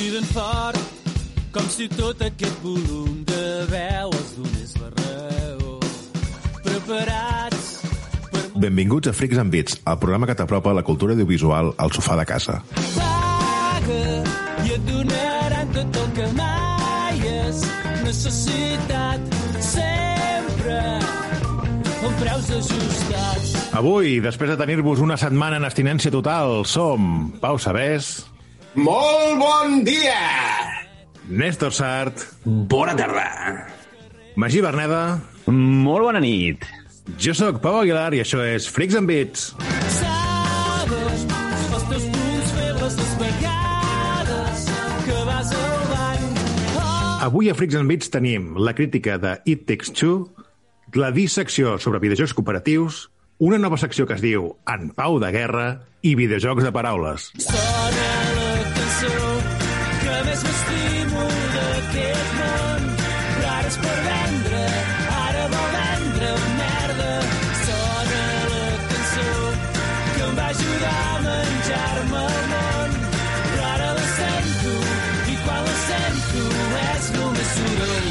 [0.00, 0.78] criden fort,
[1.52, 5.74] com si tot aquest volum de veu els donés la raó.
[6.64, 7.66] Preparats
[8.30, 12.16] per Benvinguts a Freaks and Beats, el programa que t'apropa la cultura audiovisual al sofà
[12.16, 12.56] de casa.
[12.94, 14.00] paga
[14.64, 17.60] i et donaran tot el que mai has
[18.00, 20.80] necessitat sempre
[22.00, 23.54] amb preus ajustats.
[23.76, 28.14] Avui, després de tenir-vos una setmana en abstinència total, som Pau Sabés,
[28.74, 30.18] Molt bon dia!
[31.30, 33.66] Néstor Sart, Bona tarda.
[34.38, 36.64] Magí Berneda, Molt bona nit.
[37.18, 39.48] jo sóc Pau Aguilar i això és Freaks and Beats.
[39.98, 41.24] Sabes
[41.72, 44.66] els teus punts febles les vegades
[45.06, 46.28] que vas al bany.
[46.76, 50.28] Oh, Avui a Freaks and Beats tenim la crítica de It Takes Two,
[50.94, 53.08] la dissecció sobre videojocs cooperatius,
[53.38, 55.68] una nova secció que es diu En Pau de Guerra
[56.02, 57.32] i videojocs de paraules.
[57.38, 58.19] sona
[59.00, 59.42] cançó
[60.00, 62.88] que més m'estimo d'aquest món.
[63.36, 64.62] Però ara és per vendre,
[65.16, 67.12] ara vol vendre merda.
[67.64, 69.28] Sona la cançó
[70.16, 72.98] que em va ajudar a menjar-me el món.
[73.46, 74.76] Però ara la sento,
[75.32, 76.46] i quan la sento
[76.84, 78.10] és només soroll.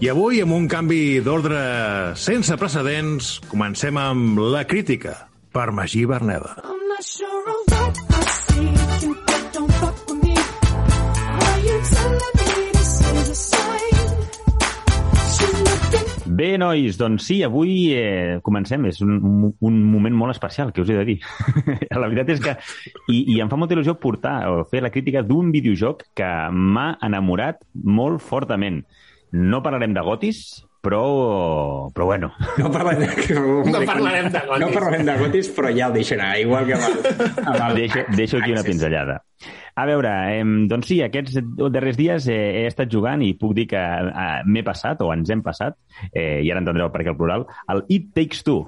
[0.00, 1.60] I avui, amb un canvi d'ordre
[2.16, 5.18] sense precedents, comencem amb la crítica
[5.52, 6.56] per Magí Berneda.
[6.64, 7.79] I'm not sure
[16.40, 18.86] Bé, nois, doncs sí, avui eh, comencem.
[18.88, 19.18] És un,
[19.52, 21.18] un- moment molt especial, que us he de dir.
[22.00, 22.54] la veritat és que...
[23.12, 26.94] I, I em fa molta il·lusió portar o fer la crítica d'un videojoc que m'ha
[27.04, 28.80] enamorat molt fortament.
[29.36, 30.40] No parlarem de gotis,
[30.80, 32.32] però, però bueno.
[32.58, 34.64] No parlarem de, No parlarem de gotis.
[34.64, 38.04] No parlarem de gotis, però ja el deixarà, igual que amb el, amb el Deixo,
[38.16, 39.20] deixo aquí una pinzellada.
[39.80, 41.38] A veure, eh, doncs sí, aquests
[41.70, 45.30] darrers dies eh, he estat jugant i puc dir que eh, m'he passat, o ens
[45.32, 45.78] hem passat,
[46.12, 48.66] eh, i ara entendreu per què el plural, el It Takes Two,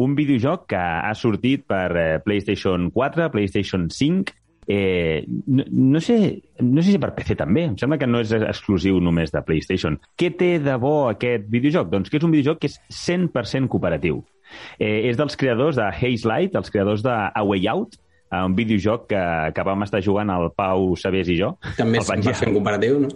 [0.00, 4.36] un videojoc que ha sortit per eh, PlayStation 4, PlayStation 5,
[4.68, 8.30] Eh, no, no, sé, no sé si per PC també, em sembla que no és
[8.36, 9.96] exclusiu només de PlayStation.
[10.20, 11.88] Què té de bo aquest videojoc?
[11.90, 14.20] Doncs que és un videojoc que és 100% cooperatiu.
[14.78, 17.96] Eh, és dels creadors de Haze Light, els creadors de A Way Out,
[18.30, 21.56] eh, un videojoc que, que vam estar jugant el Pau Sabés i jo.
[21.76, 23.08] També és vaig- 100% comparatiu, no?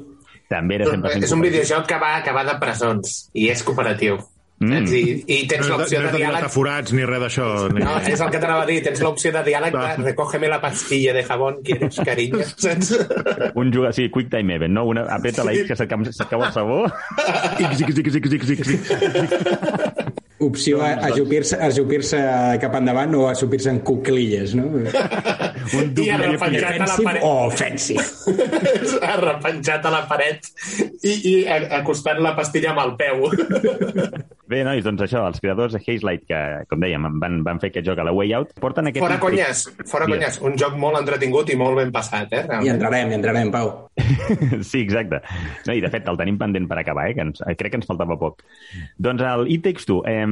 [0.51, 1.43] També era 100% És un cooperatiu.
[1.51, 4.19] videojoc que va, que va de presons i és cooperatiu.
[4.63, 4.87] Mm.
[4.87, 6.47] I, I tens No l'opció de, no de, és de diàleg...
[6.55, 7.47] forats ni res d'això.
[7.75, 7.83] Ni...
[7.83, 11.13] No, és el que t'anava a dir, tens l'opció de diàleg de recógeme la pastilla
[11.17, 12.95] de jabón, quieres cariño, saps?
[13.55, 14.87] Un jugador, sí, Quick Time Event, no?
[14.87, 16.85] Una, apreta la X que s'acaba el sabó.
[17.59, 20.15] Ic, zic, zic, zic, zic, zic, zic.
[20.45, 22.01] Opció a ajupir-se ajupir
[22.61, 24.67] cap endavant o ajupir-se en cuclilles, no?
[25.79, 27.23] Un I arrepenjat a la paret.
[27.25, 28.03] o offensive.
[29.01, 30.51] Arrepenjat a la paret
[31.03, 31.35] i, i
[31.79, 33.25] acostant la pastilla amb el peu.
[34.45, 36.39] Bé, nois, doncs això, els creadors de Haze Light, que,
[36.69, 39.01] com dèiem, van, van fer aquest joc a la Way Out, porten aquest...
[39.01, 40.37] Fora conyes, fora conyes.
[40.45, 42.43] Un joc molt entretingut i molt ben passat, eh?
[42.45, 42.75] I realment.
[42.75, 43.73] entrarem, i entrarem, Pau.
[44.69, 45.23] Sí, exacte.
[45.65, 47.17] No, I, de fet, el tenim pendent per acabar, eh?
[47.17, 48.45] Que ens, eh, crec que ens faltava poc.
[49.01, 50.29] Doncs el It Takes Two, eh,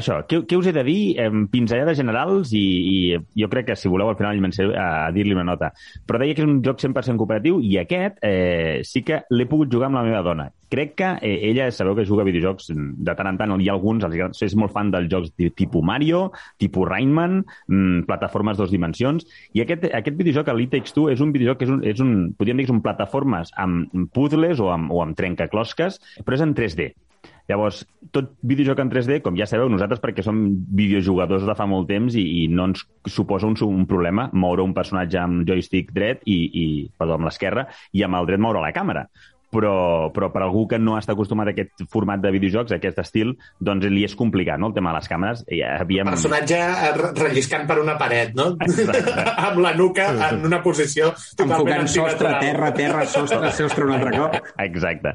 [0.00, 1.00] això, què, què us he de dir?
[1.20, 2.96] Eh, pinzellades generals i, i
[3.42, 5.72] jo crec que, si voleu, al final començaré a, a dir-li una nota.
[6.06, 9.72] Però deia que és un joc 100% cooperatiu i aquest eh, sí que l'he pogut
[9.72, 10.50] jugar amb la meva dona.
[10.72, 13.76] Crec que eh, ella, sabeu que juga a videojocs de tant en tant, hi ha
[13.76, 18.74] alguns, els és molt fan dels jocs de tipus Mario, tipus Rayman, mm, plataformes dos
[18.74, 21.82] dimensions, i aquest, aquest videojoc, el It Takes Two, és un videojoc que és un,
[21.86, 26.00] és un podríem dir que és un plataformes amb puzzles o amb, o amb trencaclosques,
[26.24, 26.92] però és en 3D.
[27.46, 30.40] Llavors, tot videojoc en 3D, com ja sabeu, nosaltres perquè som
[30.80, 34.74] videojugadors de fa molt temps i, i no ens suposa un, un problema moure un
[34.74, 36.66] personatge amb joystick dret i, i
[36.98, 39.06] perdó, amb l'esquerra i amb el dret moure la càmera.
[39.56, 42.98] Però, però per algú que no està acostumat a aquest format de videojocs, a aquest
[43.00, 43.32] estil,
[43.64, 45.44] doncs li és complicat, no?, el tema de les càmeres.
[45.48, 46.10] I havíem...
[46.12, 46.58] Personatge
[46.98, 48.50] re- relliscant per una paret, no?
[49.48, 54.12] amb la nuca en una posició totalment Enfocant sostre, terra, terra, sostre, sostre un altre
[54.18, 54.36] cop.
[54.66, 55.14] Exacte.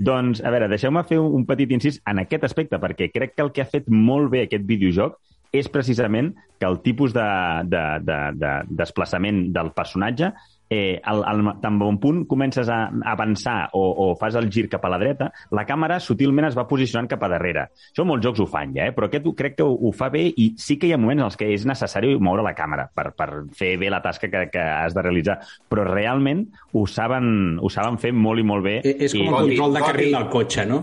[0.00, 3.52] Doncs, a veure, deixeu-me fer un petit incís en aquest aspecte, perquè crec que el
[3.52, 5.20] que ha fet molt bé aquest videojoc
[5.52, 7.28] és precisament que el tipus de,
[7.68, 10.32] de, de, de desplaçament del personatge
[10.72, 14.84] eh, al, al, tan bon punt comences a avançar o, o fas el gir cap
[14.88, 17.66] a la dreta, la càmera sutilment es va posicionant cap a darrere.
[17.92, 18.94] Això molts jocs ho fan ja, eh?
[18.96, 21.28] però aquest crec que ho, ho fa bé i sí que hi ha moments en
[21.28, 23.28] els que és necessari moure la càmera per, per
[23.58, 25.38] fer bé la tasca que, que has de realitzar.
[25.68, 28.76] Però realment ho saben, ho saben fer molt i molt bé.
[28.80, 30.80] Eh, És com I- el control de carril del cotxe, no?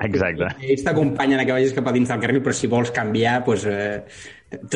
[0.00, 0.54] Exacte.
[0.64, 3.66] Ells t'acompanyen a que vagis cap a dins del carril, però si vols canviar, doncs,
[3.66, 4.04] eh,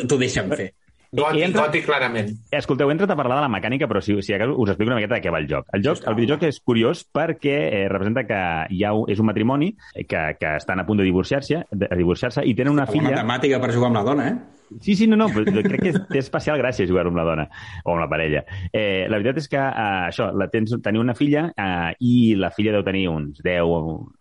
[0.04, 0.72] t'ho deixen fer.
[1.14, 2.30] Goti, I entra- goti, clarament.
[2.50, 5.14] Escolteu, he entrat a parlar de la mecànica, però si, si us explico una miqueta
[5.14, 5.68] de què va el joc.
[5.72, 8.40] El, joc, el videojoc és curiós perquè eh, representa que
[8.74, 12.42] hi ha, un- és un matrimoni que, que estan a punt de divorciar-se de divorciar-se
[12.44, 13.14] i tenen una filla...
[13.14, 14.36] temàtica per jugar amb la dona, eh?
[14.80, 17.44] Sí, sí, no, no, però crec que té especial gràcia jugar amb la dona
[17.84, 18.44] o amb la parella.
[18.72, 22.50] Eh, la veritat és que eh, això, la tens, teniu una filla eh, i la
[22.54, 23.78] filla deu tenir uns 10 o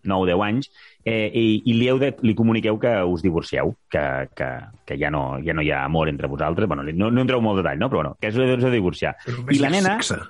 [0.10, 0.70] 9 10 anys
[1.06, 4.06] eh, i, i li, heu de, li comuniqueu que us divorcieu, que,
[4.38, 4.52] que,
[4.88, 6.70] que ja, no, ja no hi ha amor entre vosaltres.
[6.70, 7.90] Bueno, no, no entreu molt detall, no?
[7.92, 9.18] però bueno, que us heu de divorciar.
[9.50, 9.98] I la nena...
[10.02, 10.22] Sexe.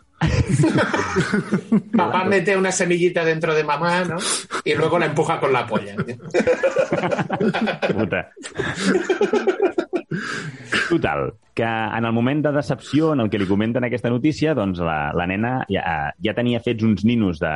[1.95, 4.17] Papá mete una semillita dentro de mamá, ¿no?
[4.63, 5.95] Y luego la empuja con la polla.
[7.93, 8.31] Puta.
[10.89, 14.81] Total, que en el moment de decepció en el que li comenten aquesta notícia, doncs
[14.83, 17.51] la, la nena ja, ja tenia fets uns ninos de,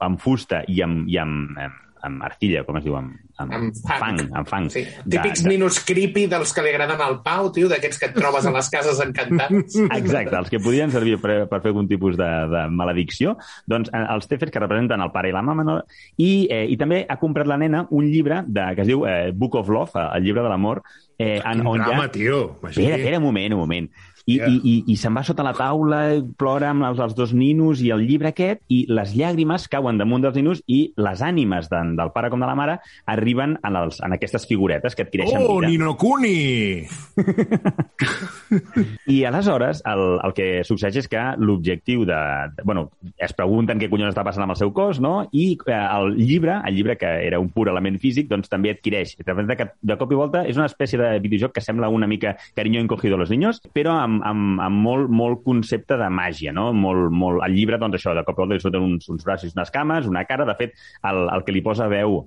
[0.00, 2.96] amb fusta i amb, i amb, amb, amb arcilla, com es diu?
[2.96, 4.00] Amb, amb, Amb fang.
[4.00, 4.20] fang.
[4.36, 4.68] Amb fang.
[4.72, 4.82] Sí.
[5.04, 8.14] De- Típics de- ninos creepy dels que li agraden al Pau, tio, d'aquests que et
[8.14, 9.76] trobes a les cases encantats.
[10.00, 13.36] Exacte, els que podien servir per, per fer algun tipus de, de maledicció,
[13.70, 15.78] doncs eh, els té fets que representen el pare i la mama, no?
[16.16, 19.30] I, eh, i també ha comprat la nena un llibre de, que es diu eh,
[19.32, 20.82] Book of Love, el llibre de l'amor,
[21.18, 22.12] eh, en, on drama, ja...
[22.12, 22.40] tio.
[22.68, 23.90] Espera, espera, un moment, un moment.
[24.26, 24.46] I, Ja.
[24.48, 26.00] i, i, i se'n va sota la taula,
[26.38, 30.22] plora amb els, els dos ninos i el llibre aquest, i les llàgrimes cauen damunt
[30.22, 32.78] dels ninos i les ànimes de, del pare com de la mare
[33.10, 35.70] arriben en, els, en aquestes figuretes que adquireixen Oh, vida.
[35.72, 36.86] Nino Kuni!
[39.06, 42.18] I aleshores el, el que succeeix és que l'objectiu de,
[42.56, 42.64] de...
[42.66, 45.14] Bueno, es pregunten què collons està passant amb el seu cos, no?
[45.32, 49.16] I eh, el llibre, el llibre que era un pur element físic, doncs també adquireix.
[49.20, 52.36] De, que de cop i volta és una espècie de videojoc que sembla una mica
[52.56, 56.70] cariño encogido a los niños, però amb, amb, amb molt, molt concepte de màgia, no?
[56.76, 57.44] Molt, molt...
[57.46, 60.10] El llibre, doncs això, de cop i volta li surten uns, uns braços, unes cames,
[60.10, 60.48] una cara.
[60.48, 60.76] De fet,
[61.10, 62.22] el, el que li posa veu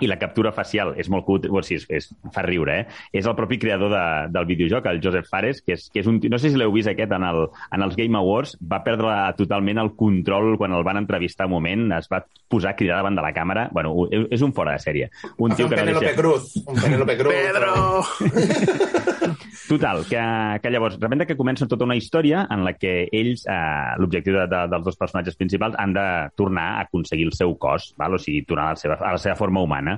[0.00, 3.00] i la captura facial és molt cut, bueno, sí, és, és, fa riure, eh?
[3.20, 4.04] És el propi creador de,
[4.34, 6.20] del videojoc, el Joseph Fares, que és, que és un...
[6.32, 9.82] No sé si l'heu vist aquest en, el, en els Game Awards, va perdre totalment
[9.82, 13.24] el control quan el van entrevistar un moment, es va posar a cridar davant de
[13.24, 13.68] la càmera.
[13.74, 15.10] Bueno, és, un fora de sèrie.
[15.38, 16.20] Un tio un que no Penélope deixa...
[16.20, 16.56] Cruz.
[16.64, 17.34] Un Penélope Cruz.
[17.34, 18.90] Pedro!
[19.68, 23.44] Total, que, que llavors, de repente que comença tota una història en la que ells,
[23.46, 26.06] eh, l'objectiu de, de, dels dos personatges principals, han de
[26.38, 28.16] tornar a aconseguir el seu cos, val?
[28.16, 29.89] o sigui, tornar a la seva, a la seva forma humana.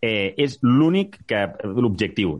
[0.00, 1.42] Eh, és l'únic que
[1.76, 2.38] l'objectiu.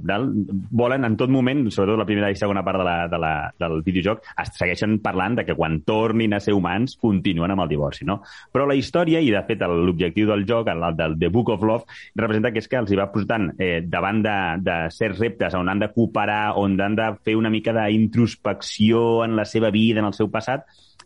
[0.80, 3.82] Volen en tot moment, sobretot la primera i segona part de la, de la, del
[3.84, 8.08] videojoc, es segueixen parlant de que quan tornin a ser humans continuen amb el divorci,
[8.08, 8.22] no?
[8.48, 12.00] Però la història, i de fet l'objectiu del joc, el del The Book of Love,
[12.16, 15.68] representa que és que els hi va posant eh, davant de, de certs reptes on
[15.68, 20.08] han de cooperar, on han de fer una mica d'introspecció en la seva vida, en
[20.08, 20.64] el seu passat,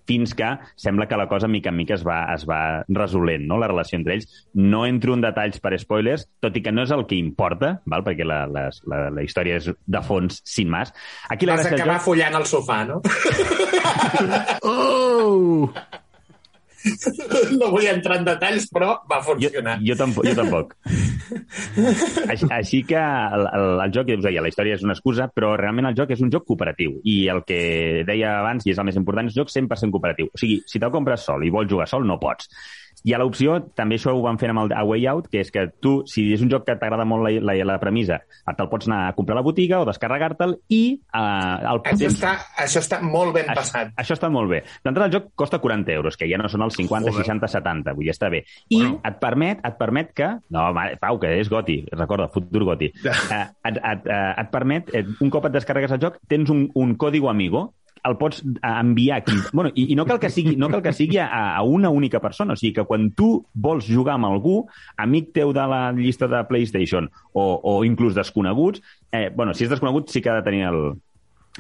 [0.09, 3.59] fins que sembla que la cosa mica en mica es va, es va resolent, no?,
[3.61, 4.29] la relació entre ells.
[4.55, 8.05] No entro en detalls per spoilers, tot i que no és el que importa, val?
[8.05, 10.93] perquè la, la, la, la història és de fons, sin más.
[11.33, 12.09] Aquí la Vas gràcia acabar joc...
[12.11, 13.01] follant al sofà, no?
[14.65, 15.71] Oh!
[17.61, 19.79] No vull entrar en detalls, però va Jo, funcionar.
[19.85, 20.75] jo, tampoc, jo tampoc.
[22.33, 25.29] així, així que el, el, el joc, ja us deia, la història és una excusa,
[25.33, 26.99] però realment el joc és un joc cooperatiu.
[27.09, 27.61] I el que
[28.09, 30.31] deia abans, i és el més important, és un joc 100% cooperatiu.
[30.33, 32.51] O sigui, si te'l compres sol i vols jugar sol, no pots.
[33.05, 35.51] Hi ha l'opció, també això ho van fent amb el A Way Out, que és
[35.53, 38.17] que tu, si és un joc que t'agrada molt la, la, la premissa,
[38.57, 41.21] te'l pots anar a comprar a la botiga o descarregar-te'l i eh,
[41.69, 42.33] el Això està,
[42.65, 43.93] això està molt ben això, passat.
[44.01, 44.63] això està molt bé.
[44.87, 47.27] D'entrada, el joc costa 40 euros, que ja no són els 50, Joder.
[47.29, 48.41] 60, 70, vull dir, està bé.
[48.71, 49.01] I Bueno.
[49.05, 50.33] et permet et permet que...
[50.57, 52.89] No, mare, Pau, que és Goti, recorda, futur Goti.
[53.05, 56.71] eh, et, et, eh, et permet, eh, un cop et descarregues el joc, tens un,
[56.75, 59.37] un código amigo el pots enviar aquí.
[59.53, 62.21] Bueno, i, i no cal que sigui, no cal que sigui a, a una única
[62.21, 62.55] persona.
[62.55, 64.59] O sigui que quan tu vols jugar amb algú,
[65.01, 69.73] amic teu de la llista de PlayStation o, o inclús desconeguts, eh, bueno, si és
[69.73, 70.81] desconegut sí que ha de tenir el,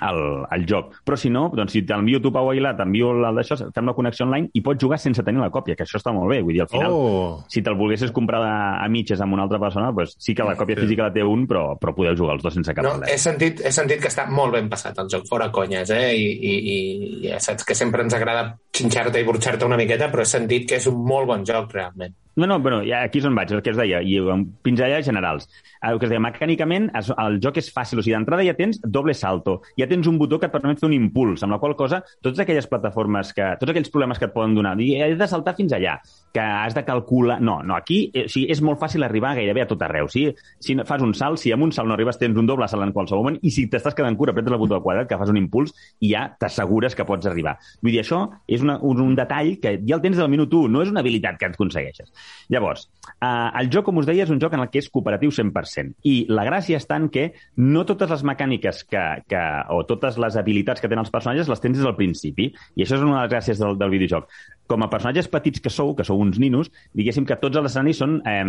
[0.03, 0.95] el, el joc.
[1.07, 4.27] Però si no, doncs si t'envio tu, Pau Aguilar, t'envio el d'això, fem la connexió
[4.27, 6.41] online i pots jugar sense tenir la còpia, que això està molt bé.
[6.43, 7.45] Vull dir, al final, Oh!
[7.49, 10.57] si te'l volguessis comprar a, a mitges amb una altra persona, doncs sí que la
[10.57, 10.83] còpia Sí.
[10.83, 13.13] física la té un, però, però podeu jugar els dos sense cap No, problema.
[13.15, 16.15] he, sentit, he sentit que està molt ben passat el joc, fora conyes, eh?
[16.17, 20.23] I, i, i ja saps que sempre ens agrada xinxar-te i burxar-te una miqueta, però
[20.23, 22.15] he sentit que és un molt bon joc, realment.
[22.37, 25.07] No, no, bueno, ja aquí és on vaig, el que us deia, i amb pinzellades
[25.07, 25.47] generals.
[25.87, 28.81] El que us deia, mecànicament, es, el joc és fàcil, o sigui, d'entrada ja tens
[28.83, 31.77] doble salto, ja tens un botó que et permet fer un impuls, amb la qual
[31.79, 35.29] cosa, totes aquelles plataformes, que, tots aquells problemes que et poden donar, dir, he de
[35.31, 36.01] saltar fins allà,
[36.35, 37.39] que has de calcular...
[37.39, 40.11] No, no, aquí eh, o sigui, és molt fàcil arribar gairebé a tot arreu.
[40.11, 40.27] Si,
[40.59, 42.95] si fas un salt, si amb un salt no arribes, tens un doble salt en
[42.97, 45.71] qualsevol moment, i si t'estàs quedant cura, apretes el botó quadrat, que fas un impuls,
[46.03, 47.55] i ja t'assegures que pots arribar.
[47.79, 50.75] Vull dir, això és una, un, un detall que ja el tens del minut 1,
[50.75, 52.11] no és una habilitat que et aconsegueixes.
[52.53, 52.89] Llavors,
[53.21, 55.99] eh, el joc, com us deia, és un joc en el que és cooperatiu 100%.
[56.11, 60.37] I la gràcia està en que no totes les mecàniques que, que, o totes les
[60.41, 62.51] habilitats que tenen els personatges les tens des del principi.
[62.77, 64.29] I això és una de les gràcies del, del videojoc.
[64.71, 67.99] Com a personatges petits que sou, que sou uns ninos, diguéssim que tots els escenaris
[68.01, 68.45] són eh,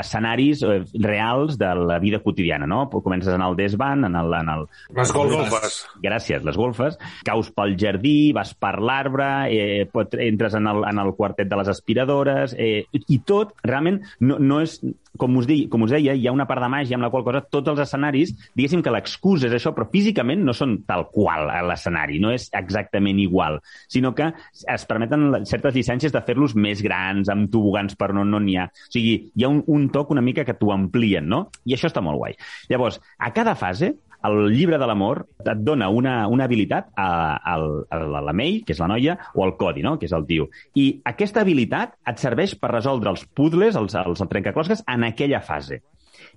[0.00, 2.86] escenaris eh, reals de la vida quotidiana, no?
[3.04, 4.32] Comences en el desvant, en el...
[4.38, 4.64] En el
[4.96, 5.82] Les golfes.
[6.02, 6.96] Gràcies, les golfes.
[7.26, 11.68] Caus pel jardí, vas per l'arbre, eh, entres en el, en el quartet de les
[11.68, 14.80] aspiradores, eh, i tot, realment, no, no és...
[15.20, 17.20] Com us, di, com us deia, hi ha una part de màgia amb la qual
[17.26, 21.50] cosa tots els escenaris, diguéssim que l'excusa és això, però físicament no són tal qual
[21.52, 23.58] a l'escenari, no és exactament igual,
[23.92, 24.30] sinó que
[24.72, 28.64] es permeten certes llicències de fer-los més grans, amb tobogans per no n'hi ha.
[28.72, 31.44] O sigui, hi ha un, un toc una mica que t'ho amplien, no?
[31.68, 32.40] I això està molt guai.
[32.72, 33.92] Llavors, a cada fase,
[34.28, 37.56] el llibre de l'amor et dona una, una habilitat a, a,
[37.90, 39.96] a la May, que és la noia, o al Cody, no?
[39.98, 40.48] que és el tio.
[40.78, 45.82] I aquesta habilitat et serveix per resoldre els puzzles, els, els trencaclosques, en aquella fase.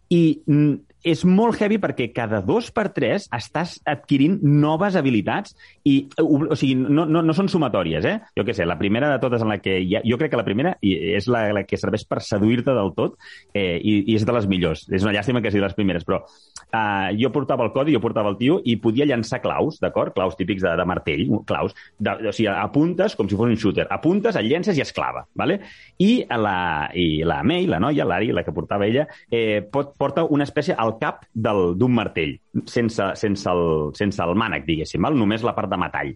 [0.09, 5.53] I mm, és molt heavy perquè cada dos per tres estàs adquirint noves habilitats
[5.85, 8.15] i, o, o sigui, no, no, no són sumatòries, eh?
[8.37, 9.77] Jo què sé, la primera de totes en la que...
[9.85, 13.19] Ha, jo crec que la primera és la, la que serveix per seduir-te del tot
[13.53, 14.87] eh, i, i és de les millors.
[14.89, 18.33] És una llàstima que sigui les primeres, però uh, jo portava el codi, jo portava
[18.33, 20.15] el tio i podia llançar claus, d'acord?
[20.17, 21.77] Claus típics de, de martell, claus.
[22.01, 23.85] De, o sigui, apuntes com si fos un shooter.
[23.93, 25.59] Apuntes, el llences i es clava, ¿vale?
[26.01, 30.25] I la, i la May, la noia, l'Ari, la que portava ella, eh, pot, porta
[30.25, 32.35] una espècie al cap d'un martell,
[32.65, 35.15] sense, sense, el, sense el mànec, diguéssim, val?
[35.19, 36.13] només la part de metall.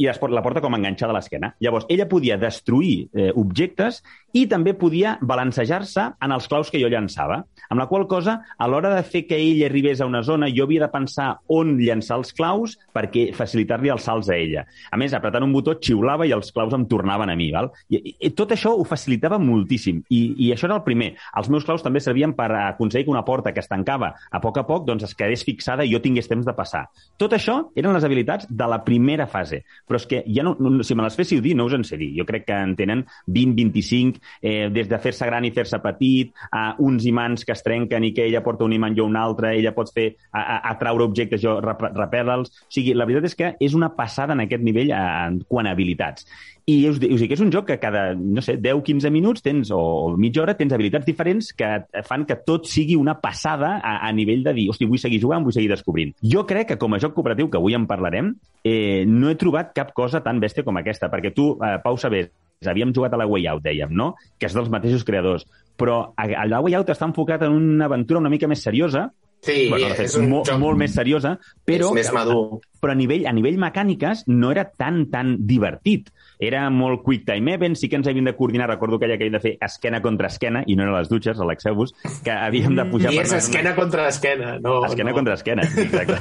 [0.00, 1.52] I es, pot- la porta com enganxada a l'esquena.
[1.60, 4.02] Llavors, ella podia destruir eh, objectes
[4.34, 7.42] i també podia balancejar-se en els claus que jo llançava.
[7.70, 10.64] Amb la qual cosa, a l'hora de fer que ell arribés a una zona, jo
[10.66, 14.64] havia de pensar on llançar els claus perquè facilitar-li els salts a ella.
[14.90, 17.50] A més, apretant un botó, xiulava i els claus em tornaven a mi.
[17.54, 17.70] Val?
[17.92, 20.00] I, i tot això ho facilitava moltíssim.
[20.10, 21.12] I, I això era el primer.
[21.38, 24.58] Els meus claus també servien per aconseguir que una porta que es tancava a poc
[24.58, 26.86] a poc doncs, es quedés fixada i jo tingués temps de passar.
[27.20, 29.62] Tot això eren les habilitats de la primera fase.
[29.88, 31.98] Però és que ja no, no, si me les féssiu dir, no us en sé
[32.00, 32.12] dir.
[32.18, 36.32] Jo crec que en tenen 20, 25, eh, des de fer-se gran i fer-se petit,
[36.52, 39.54] a uns imants que es trenquen i que ella porta un imant jo un altre,
[39.58, 42.50] ella pot fer a, a, a traure objectes, jo rep- repel·le'ls.
[42.64, 45.66] O sigui, la veritat és que és una passada en aquest nivell eh, en quant
[45.68, 46.26] a habilitats.
[46.66, 49.68] I us, us dic que és un joc que cada, no sé, 10-15 minuts tens,
[49.74, 51.68] o, mitja hora, tens habilitats diferents que
[52.08, 55.44] fan que tot sigui una passada a, a nivell de dir, hosti, vull seguir jugant,
[55.44, 56.14] vull seguir descobrint.
[56.24, 58.32] Jo crec que com a joc cooperatiu, que avui en parlarem,
[58.64, 62.32] eh, no he trobat cap cosa tan bèstia com aquesta, perquè tu, eh, Pau Sabés,
[62.64, 64.14] havíem jugat a la Way Out, dèiem, no?
[64.40, 65.44] Que és dels mateixos creadors.
[65.76, 69.10] Però a, a la Way Out està enfocat en una aventura una mica més seriosa,
[69.44, 71.34] Sí, bueno, fet, és un molt, joc molt més seriosa,
[71.68, 72.62] però, és més madur.
[72.80, 76.08] però a nivell, a nivell mecàniques no era tan, tan divertit.
[76.38, 79.36] Era molt quick time event, sí que ens havíem de coordinar, recordo aquella que havíem
[79.36, 83.12] de fer esquena contra esquena, i no eren les dutxes, relaxeu-vos, que havíem de pujar...
[83.14, 84.58] I per és esquena contra esquena.
[84.58, 85.16] No, Esquena no.
[85.16, 86.18] contra esquena, exacte.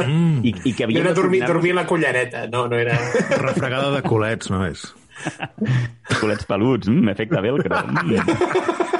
[0.44, 2.98] I, I que No havíem era de dormir, dormir a la cullereta, no, no era...
[3.40, 4.88] Refregada de culets, no és?
[6.20, 7.76] culets peluts, mm, efecte velcro.
[7.86, 8.90] Mm.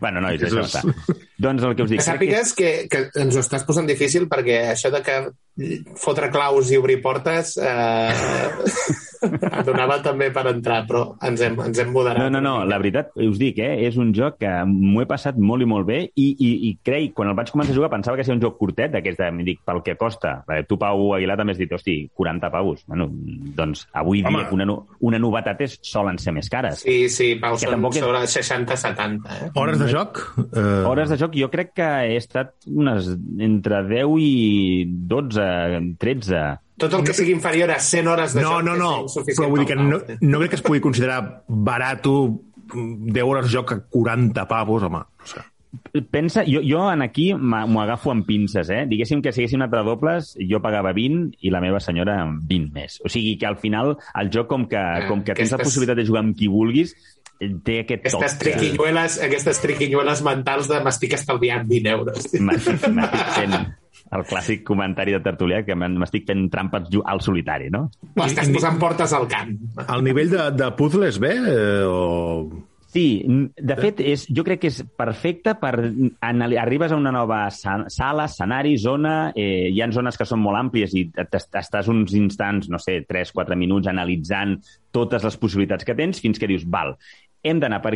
[0.00, 0.82] bueno, nois, això està.
[1.38, 2.00] Doncs el que us dic...
[2.02, 5.18] Que sàpigues que, que ens ho estàs posant difícil perquè això de que
[5.98, 8.12] fotre claus i obrir portes eh,
[9.22, 12.20] et donava també per entrar, però ens hem, ens hem moderat.
[12.22, 15.38] No, no, no, la veritat, us dic, eh, és un joc que m'ho he passat
[15.42, 18.18] molt i molt bé i, i, i crec, quan el vaig començar a jugar pensava
[18.18, 20.36] que seria un joc curtet, d'aquest, dic, pel que costa.
[20.54, 22.84] Eh, Tu, Pau Aguilar, també has dit, hosti, 40 pavos.
[22.86, 23.08] Bueno,
[23.58, 24.44] doncs avui Home.
[24.44, 24.78] dia una,
[25.10, 26.84] una novetat és, solen ser més cares.
[26.86, 29.38] Sí, sí, Pau, Que són tampoc és- sobre 60-70.
[29.38, 29.50] Eh?
[29.58, 30.20] Hores de joc?
[30.52, 35.44] Eh, Hores de joc jo crec que he estat unes entre 10 i 12,
[35.98, 36.42] 13.
[36.78, 38.90] Tot el que sigui inferior a 100 hores de no, joc no, no,
[39.34, 42.16] però vull dir que pel no, no crec que es pugui considerar barato
[42.72, 45.02] 10 hores de joc a 40 pavos, home.
[45.18, 45.42] No sé.
[46.10, 48.86] Pensa, jo, jo en aquí m'ho agafo amb pinces, eh?
[48.88, 52.72] Diguéssim que si haguéssim anat a dobles, jo pagava 20 i la meva senyora 20
[52.72, 52.96] més.
[53.04, 55.98] O sigui que al final el joc, com que, com que tens la aquestes- possibilitat
[56.00, 56.94] de jugar amb qui vulguis,
[57.64, 58.20] té aquest toc.
[58.22, 62.30] Aquestes triquinyueles, aquestes triquinyueles mentals de m'estic estalviant 20 euros.
[62.48, 63.58] M'estic fent
[64.08, 67.90] el clàssic comentari de tertulià que m'estic fent trampes al solitari, no?
[68.16, 69.52] O estàs posant portes al camp.
[69.84, 71.34] El nivell de, de puzzles bé?
[71.36, 72.64] Eh, o...
[72.88, 73.20] Sí,
[73.52, 75.74] de fet, és, jo crec que és perfecte per...
[76.24, 80.56] Arribes a una nova sa- sala, escenari, zona, eh, hi ha zones que són molt
[80.56, 84.56] àmplies i t- t- estàs uns instants, no sé, 3-4 minuts analitzant
[84.90, 86.96] totes les possibilitats que tens fins que dius, val,
[87.42, 87.94] hem d'anar per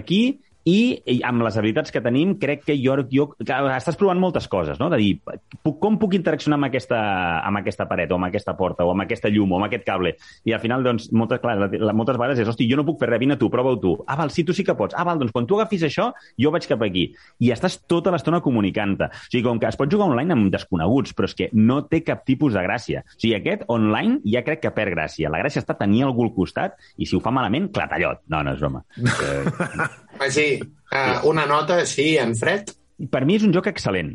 [0.68, 4.46] i, i amb les habilitats que tenim crec que jo, jo que estàs provant moltes
[4.50, 4.88] coses, no?
[4.92, 7.00] De dir, puc, com puc interaccionar amb aquesta,
[7.42, 10.14] amb aquesta paret o amb aquesta porta o amb aquesta llum o amb aquest cable?
[10.46, 13.00] I al final, doncs, moltes, clar, la, la, moltes vegades és, hosti, jo no puc
[13.02, 13.96] fer res, vine tu, prova-ho tu.
[14.06, 14.96] Ah, val, sí, tu sí que pots.
[14.98, 17.08] Ah, val, doncs quan tu agafis això, jo vaig cap aquí.
[17.42, 19.10] I estàs tota l'estona comunicant-te.
[19.10, 22.02] O sigui, com que es pot jugar online amb desconeguts, però és que no té
[22.06, 23.02] cap tipus de gràcia.
[23.06, 25.30] O sigui, aquest online ja crec que perd gràcia.
[25.32, 28.22] La gràcia està tenir algú al costat i si ho fa malament, clatallot.
[28.32, 28.84] No, no és broma.
[29.22, 32.74] Eh, Magí, uh, una nota així, en fred?
[33.10, 34.12] per mi és un joc excel·lent.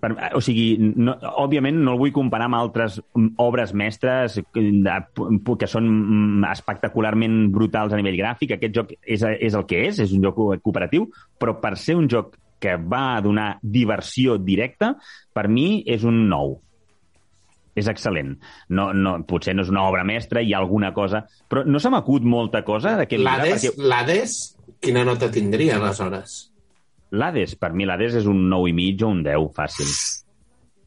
[0.00, 3.00] Per, o sigui, no, òbviament no el vull comparar amb altres
[3.42, 4.94] obres mestres de-
[5.60, 8.54] que són mm, espectacularment brutals a nivell gràfic.
[8.56, 12.08] Aquest joc és, és el que és, és un joc cooperatiu, però per ser un
[12.08, 14.94] joc que va donar diversió directa,
[15.32, 16.58] per mi és un nou.
[17.78, 18.34] És excel·lent.
[18.74, 21.22] No, no, potser no és una obra mestra, hi ha alguna cosa...
[21.48, 24.38] Però no se m'acut molta cosa d'aquest llibre, L'Hades, perquè l'Hades,
[24.82, 26.38] quina nota tindria, aleshores?
[27.10, 29.90] l'Hades, per mi l'Hades és un 9 i mig o un 10, fàcil.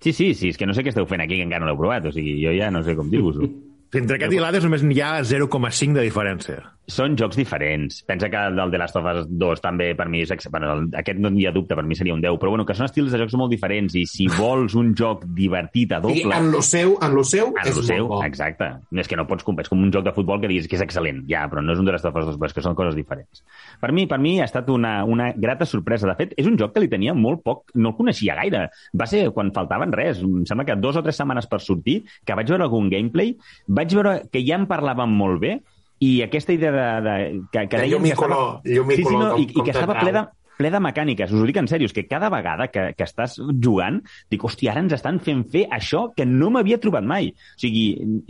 [0.04, 1.80] Sí, sí, sí, és que no sé què esteu fent aquí, que encara no l'heu
[1.80, 3.48] provat, o sigui, jo ja no sé com dir-vos-ho.
[3.94, 6.62] Entre aquest i l'Hades només hi ha 0,5 de diferència.
[6.92, 8.02] Són jocs diferents.
[8.04, 10.32] Pensa que el de Last of Us 2 també per mi és...
[10.52, 12.76] Bueno, el- aquest no hi ha dubte, per mi seria un 10, però bueno, que
[12.76, 16.34] són estils de jocs molt diferents i si vols un joc divertit a I doble...
[16.36, 18.28] en lo seu, en lo seu En és el seu, molt bo.
[18.28, 18.68] exacte.
[18.92, 20.76] No és que no pots comparar, és com un joc de futbol que diguis que
[20.76, 22.66] és excel·lent, ja, però no és un de Last of Us 2, però és que
[22.68, 23.46] són coses diferents.
[23.80, 26.10] Per mi, per mi ha estat una, una grata sorpresa.
[26.12, 28.66] De fet, és un joc que li tenia molt poc, no el coneixia gaire.
[28.92, 32.36] Va ser quan faltaven res, em sembla que dos o tres setmanes per sortir, que
[32.36, 35.58] vaig veure algun gameplay, vaig veure que ja en parlaven molt bé,
[36.00, 36.88] i aquesta idea de...
[37.04, 37.18] de
[37.52, 39.54] que, que De llum i estava- color, llum i sí, sí, no, com- i, i
[39.54, 40.24] com que estava ple de,
[40.58, 41.32] ple de mecàniques.
[41.34, 44.72] Us ho dic en sèrio, és que cada vegada que, que estàs jugant, dic, hòstia,
[44.72, 47.32] ara ens estan fent fer això que no m'havia trobat mai.
[47.34, 47.88] O sigui,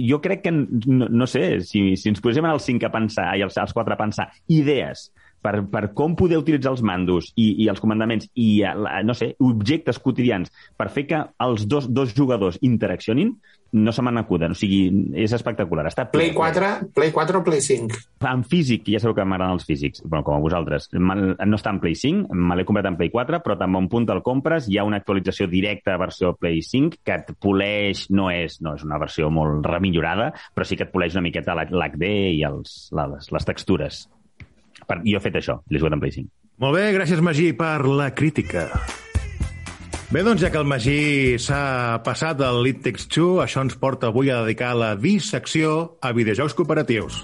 [0.10, 3.43] jo crec que, no, no sé, si, si ens posem als cinc a pensar, i
[3.45, 5.10] als, als quatre a pensar, idees
[5.43, 9.33] per, per com poder utilitzar els mandos i, i els comandaments i, eh, no sé,
[9.43, 13.35] objectes quotidians per fer que els dos, dos jugadors interaccionin,
[13.73, 14.53] no se me n'acuden.
[14.53, 14.85] O sigui,
[15.17, 15.88] és espectacular.
[15.89, 16.38] Està Play ple.
[16.38, 18.00] 4, Play 4 o Play 5?
[18.29, 20.88] En físic, ja sabeu que m'agraden els físics, bueno, com a vosaltres.
[20.93, 24.07] No està en Play 5, me l'he comprat en Play 4, però també un punt
[24.13, 28.59] el compres, hi ha una actualització directa versió Play 5 que et poleix, no és,
[28.62, 32.43] no és una versió molt remillorada, però sí que et poleix una miqueta l'HD i
[32.45, 34.03] els, les, les textures.
[35.03, 36.30] Jo he fet això, l'he jugat en Play 5.
[36.64, 38.68] Molt bé, gràcies, Magí, per la crítica.
[40.14, 44.12] Bé, doncs, ja que el Magí s'ha passat al It Takes Two, això ens porta
[44.12, 47.24] avui a dedicar la dissecció a videojocs cooperatius.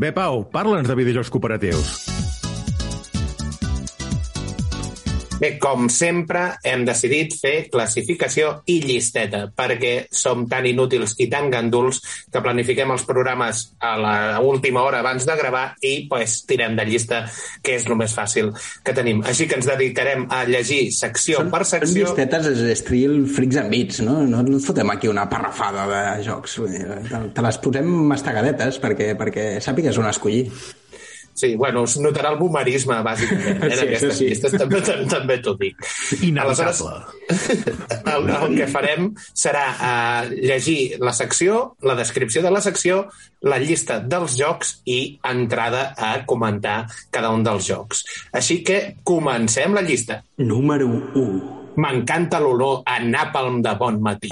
[0.00, 2.03] Bé, Pau, parla'ns de videojocs cooperatius.
[5.44, 11.50] Bé, com sempre, hem decidit fer classificació i llisteta, perquè som tan inútils i tan
[11.52, 11.98] ganduls
[12.32, 16.86] que planifiquem els programes a la última hora abans de gravar i pues, tirem de
[16.88, 17.18] llista,
[17.60, 18.48] que és el més fàcil
[18.86, 19.20] que tenim.
[19.28, 22.06] Així que ens dedicarem a llegir secció Són, per són secció.
[22.06, 24.22] llistetes estil Freaks and Beats, no?
[24.24, 26.56] No ens fotem aquí una parrafada de jocs.
[26.64, 30.46] Te, les posem mastagadetes perquè, perquè sàpigues on escollir.
[31.34, 34.28] Sí, bueno, es notarà el boomerisme, bàsicament, eh, en Sí, aquestes sí.
[34.28, 35.80] llistes, també, també, també t'ho dic.
[36.22, 37.00] Inevitable.
[38.14, 43.00] el, el que farem serà uh, llegir la secció, la descripció de la secció,
[43.42, 48.04] la llista dels jocs i entrada a comentar cada un dels jocs.
[48.32, 50.22] Així que comencem la llista.
[50.38, 50.86] Número
[51.18, 51.74] 1.
[51.82, 54.30] M'encanta l'olor a nàpalm de bon matí.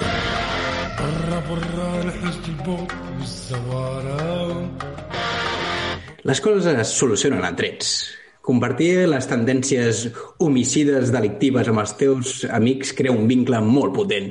[6.22, 7.88] Les coses es solucionen a trets.
[8.46, 10.04] Compartir les tendències
[10.38, 14.28] homicides delictives amb els teus amics crea un vincle molt potent.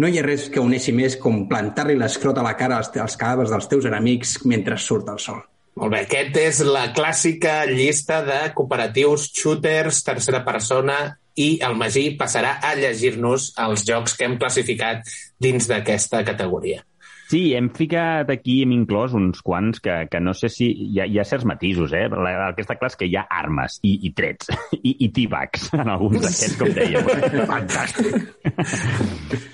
[0.00, 3.18] No hi ha res que uneixi més com plantar-li l'escrot a la cara als, als
[3.20, 5.44] cadàvers dels teus enemics mentre surt el sol.
[5.76, 10.96] Molt bé, aquest és la clàssica llista de cooperatius, shooters, tercera persona
[11.36, 15.04] i el Magí passarà a llegir-nos els jocs que hem classificat
[15.36, 16.80] dins d'aquesta categoria.
[17.28, 20.70] Sí, hem ficat aquí, hem inclòs uns quants que, que no sé si...
[20.88, 22.06] Hi ha, hi ha certs matisos, eh?
[22.08, 25.10] La, el que està clar és que hi ha armes i, i trets i, i
[25.12, 27.10] t-bags en alguns d'aquests, com dèiem.
[27.52, 28.16] Fantàstic.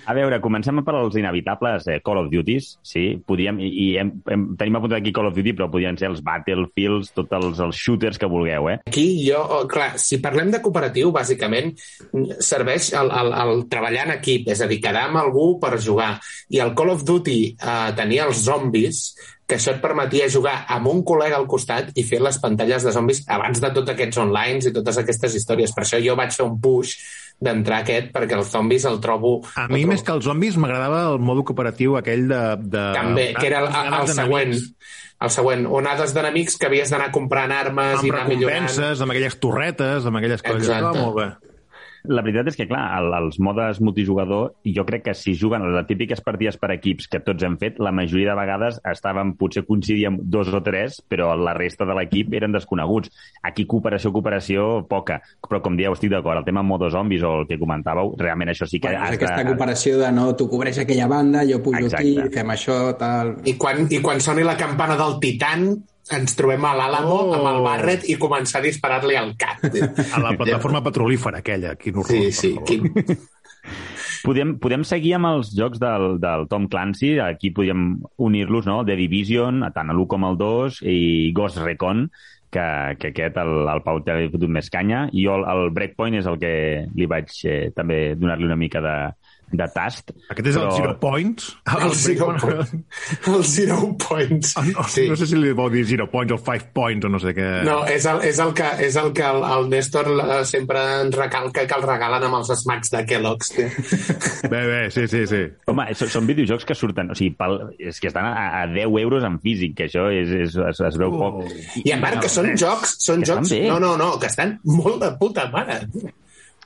[0.06, 4.14] A veure, comencem per als inevitables eh, Call of Duties, sí, podíem, i, i hem,
[4.30, 7.82] hem, tenim apuntat aquí Call of Duty, però podien ser els Battlefields, tots els, els
[7.82, 8.78] shooters que vulgueu, eh?
[8.86, 11.74] Aquí jo, oh, clar, si parlem de cooperatiu, bàsicament
[12.38, 16.12] serveix el, el, el treballar en equip, és a dir, quedar amb algú per jugar.
[16.54, 19.04] I el Call of Duty eh, tenia els zombis,
[19.44, 22.92] que això et permetia jugar amb un col·lega al costat i fer les pantalles de
[22.94, 25.74] zombis abans de tots aquests online i totes aquestes històries.
[25.76, 26.96] Per això jo vaig fer un push
[27.44, 29.36] d'entrar aquest, perquè el zombis el trobo...
[29.60, 32.42] A mi, més que els zombis, m'agradava el modo cooperatiu aquell de...
[32.62, 34.54] de També, que era el, el, el següent.
[35.24, 38.64] El següent, onades d'enemics que havies d'anar comprant armes Amb i anar millorant.
[38.64, 40.64] recompenses, amb aquelles torretes, amb aquelles coses.
[40.64, 40.80] Exacte.
[40.80, 41.53] Estava molt bé.
[42.04, 45.70] La veritat és que, clar, el, els modes multijugador, jo crec que si juguen a
[45.72, 49.62] les típiques partides per equips que tots hem fet, la majoria de vegades estaven, potser
[49.64, 53.08] coincidíem dos o tres, però la resta de l'equip eren desconeguts.
[53.42, 55.22] Aquí cooperació, cooperació, poca.
[55.48, 58.68] Però, com dieu, estic d'acord, el tema modo zombis o el que comentàveu, realment això
[58.68, 58.92] sí que...
[58.92, 62.04] Bueno, és aquesta de- cooperació de no, tu cobreix aquella banda, jo pujo Exacte.
[62.20, 63.36] aquí, fem això, tal...
[63.48, 65.70] I quan, I quan soni la campana del Titan,
[66.12, 67.34] ens trobem a l'Àlamo Oh.
[67.38, 69.62] amb el Barret i començar a disparar-li al cap.
[69.64, 71.74] A la plataforma petrolífera, aquella.
[71.76, 72.56] Quin horror, Sí, sí.
[72.66, 72.90] Quin...
[74.24, 78.78] Podem, podem seguir amb els jocs del, del Tom Clancy, aquí podríem unir-los, no?
[78.88, 82.06] The Division, tant l'1 com el 2, i Ghost Recon,
[82.48, 82.64] que,
[83.00, 85.02] que aquest el, el Pau t'ha fotut més canya.
[85.12, 86.52] I jo el, el Breakpoint és el que
[86.96, 88.94] li vaig eh, també donar-li una mica de,
[89.56, 90.10] de tast.
[90.30, 91.50] Aquest és el Zero Points?
[91.74, 92.74] El Zero Points.
[93.28, 94.52] El Zero Points.
[94.56, 95.06] Ah, no, Sí.
[95.08, 97.48] no sé si li vol dir Zero Points o Five Points o no sé què.
[97.66, 101.16] No, és el, és el que, és el, que el, el Néstor eh, sempre ens
[101.16, 103.52] recalca que el regalen amb els smacks de Kellogg's.
[103.54, 103.68] Que...
[104.54, 105.42] Bé, bé, sí, sí, sí.
[105.70, 107.10] Home, so- són videojocs que surten...
[107.10, 110.30] O sigui, pel, és que estan a, a 10 euros en físic, que això és,
[110.44, 111.40] és, es, es veu poc.
[111.84, 113.54] I a part que són jocs, són Que jocs...
[113.70, 115.80] No, no, no, que estan molt de puta mare.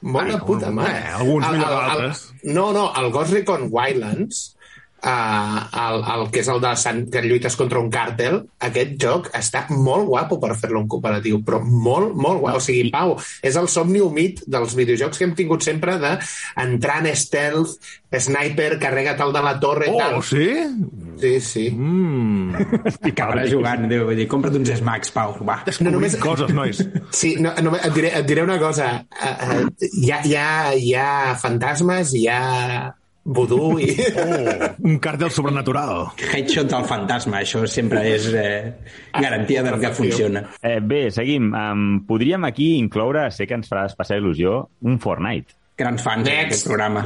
[0.00, 1.02] Molt Ai, puta mare.
[1.18, 2.34] alguns millor que altres.
[2.44, 4.56] No, no, el Ghost Recon Wildlands,
[5.02, 9.66] el, el que és el de Sant, que lluites contra un càrtel, aquest joc està
[9.70, 12.58] molt guapo per fer-lo en cooperatiu, però molt, molt guapo.
[12.58, 16.16] O sigui, Pau, és el somni humit dels videojocs que hem tingut sempre de
[16.58, 17.76] entrar en stealth,
[18.08, 20.22] sniper, carrega't el de la torre i Oh, tal.
[20.24, 20.48] sí?
[21.20, 21.64] Sí, sí.
[21.74, 22.54] Mm.
[23.11, 25.61] Acabarà jugant, Déu, vull dir, compra't uns smacks, Pau, va.
[25.84, 26.16] No només...
[26.22, 26.80] Coses, nois.
[27.18, 28.90] Sí, no, no, et, diré, et diré una cosa.
[29.12, 32.94] Uh, uh, hi, ha, hi, ha, hi ha fantasmes, hi ha
[33.28, 33.92] vudú i...
[34.16, 36.06] Oh, un càrtel sobrenatural.
[36.32, 38.72] Headshot del fantasma, això sempre és eh,
[39.12, 40.46] garantia de que funciona.
[40.64, 41.52] Eh, bé, seguim.
[41.52, 45.54] Um, podríem aquí incloure, sé que ens farà especial il·lusió, un Fortnite.
[45.78, 46.34] Grans fans Next.
[46.34, 47.04] d'aquest programa.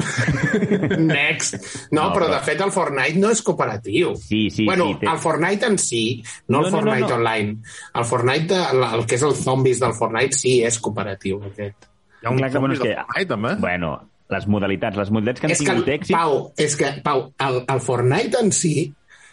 [0.99, 1.59] Next.
[1.93, 4.15] No, No, però però- de fet el Fortnite no és cooperatiu.
[4.17, 7.09] Sí, sí, bueno, sí, té- el Fortnite en si, no, No, el no, no, Fortnite
[7.09, 7.15] no.
[7.19, 7.57] online.
[7.95, 11.85] El Fortnite, de, el que és el zombies del Fortnite, sí és cooperatiu, aquest.
[12.23, 13.55] Hi ha un Clar que, bueno, és que- de Fortnite, també.
[13.61, 13.93] Bueno,
[14.33, 16.17] les modalitats, les modalitats que han és que, tingut èxit...
[16.17, 18.75] Pau, és que, Pau, el, el Fortnite en si,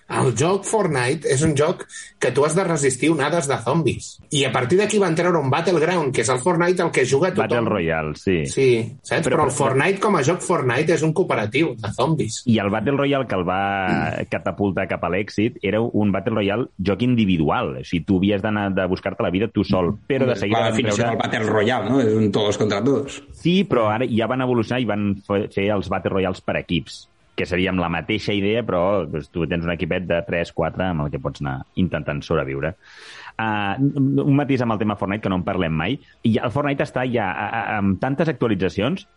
[0.10, 1.86] el joc Fortnite és un joc
[2.20, 4.18] que tu has de resistir onades de zombis.
[4.32, 7.30] I a partir d'aquí van treure un Battleground, que és el Fortnite el que juga
[7.30, 7.44] tothom.
[7.48, 8.46] Battle Royale, sí.
[8.48, 8.70] Sí,
[9.02, 9.28] saps?
[9.28, 12.42] Però- Però, el Fortnite com a joc Fortnite és un cooperatiu de zombis.
[12.46, 16.68] I el Battle Royale que el va catapultar cap a l'èxit era un Battle Royale
[16.78, 17.78] joc individual.
[17.80, 19.96] O sigui, tu havies d'anar de buscar-te la vida tu sol.
[20.08, 21.18] Però de seguida La definició treure...
[21.18, 22.02] del Battle Royale, no?
[22.02, 23.22] És un todos contra todos.
[23.34, 27.09] Sí, però ara ja van evolucionar i van fe- fer els Battle Royals per equips
[27.40, 31.06] que seria amb la mateixa idea, però doncs, tu tens un equipet de 3-4 amb
[31.06, 32.74] el que pots anar intentant sobreviure.
[33.40, 33.80] Uh,
[34.26, 35.96] un matís amb el tema Fortnite, que no en parlem mai.
[36.28, 39.08] I el Fortnite està ja a, a, amb tantes actualitzacions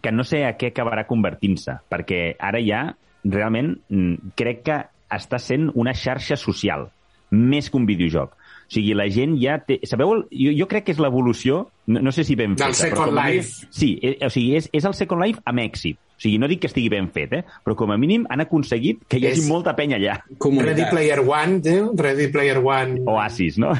[0.00, 2.86] que no sé a què acabarà convertint-se, perquè ara ja
[3.26, 4.80] realment mm, crec que
[5.12, 6.86] està sent una xarxa social,
[7.34, 8.36] més que un videojoc.
[8.70, 9.80] O sigui, la gent ja té...
[9.90, 10.22] Sabeu?
[10.30, 13.18] Jo, jo crec que és l'evolució, no, no sé si ben Del feta, però Second
[13.18, 13.66] mínim- Life.
[13.74, 15.98] Sí, eh, o sigui, és, és el Second Life amb èxit.
[16.20, 17.44] O sigui, no dic que estigui ben fet, eh?
[17.64, 20.18] però com a mínim han aconseguit que hi hagi És- molta penya allà.
[20.26, 20.90] Ready Comunitat.
[20.90, 21.78] Player One, eh?
[21.96, 23.00] Ready Player One.
[23.08, 23.70] Oasis, no?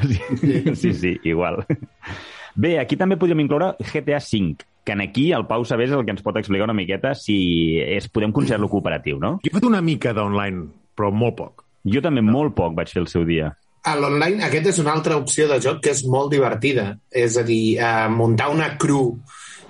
[0.41, 1.61] Sí, sí, sí igual.
[2.55, 6.03] Bé, aquí també podríem incloure GTA V, que en aquí el Pau Sabés és el
[6.03, 9.35] que ens pot explicar una miqueta si es, podem considerar-lo cooperatiu, no?
[9.45, 10.65] Jo he fet una mica d'online,
[10.97, 11.63] però molt poc.
[11.85, 13.53] Jo també molt poc vaig fer el seu dia.
[13.85, 16.95] A l'online, aquest és una altra opció de joc que és molt divertida.
[17.09, 19.13] És a dir, eh, muntar una crew.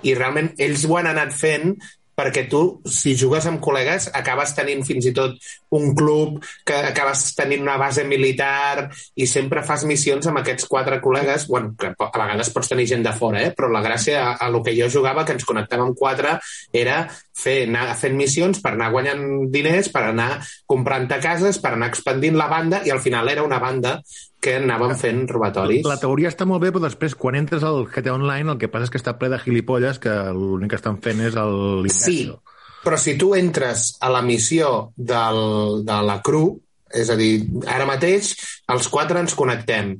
[0.03, 1.75] I realment ells ho han anat fent
[2.21, 5.39] perquè tu, si jugues amb col·legues, acabes tenint fins i tot
[5.73, 11.01] un club, que acabes tenint una base militar i sempre fas missions amb aquests quatre
[11.01, 11.47] col·legues.
[11.49, 13.53] bueno, que a vegades pots tenir gent de fora, eh?
[13.57, 16.37] però la gràcia a, a lo que jo jugava, que ens connectàvem quatre,
[16.71, 17.01] era
[17.41, 20.29] fer, anar fent missions per anar guanyant diners, per anar
[20.69, 23.97] comprant-te cases, per anar expandint la banda, i al final era una banda
[24.41, 25.83] que anàvem fent robatoris.
[25.85, 28.87] La teoria està molt bé, però després, quan entres al GTA Online, el que passa
[28.89, 32.31] és que està ple de gilipolles que l'únic que estan fent és el- Sí,
[32.85, 36.59] però si tu entres a la missió del, de la CRU,
[36.91, 38.33] és a dir, ara mateix
[38.73, 39.93] els quatre ens connectem.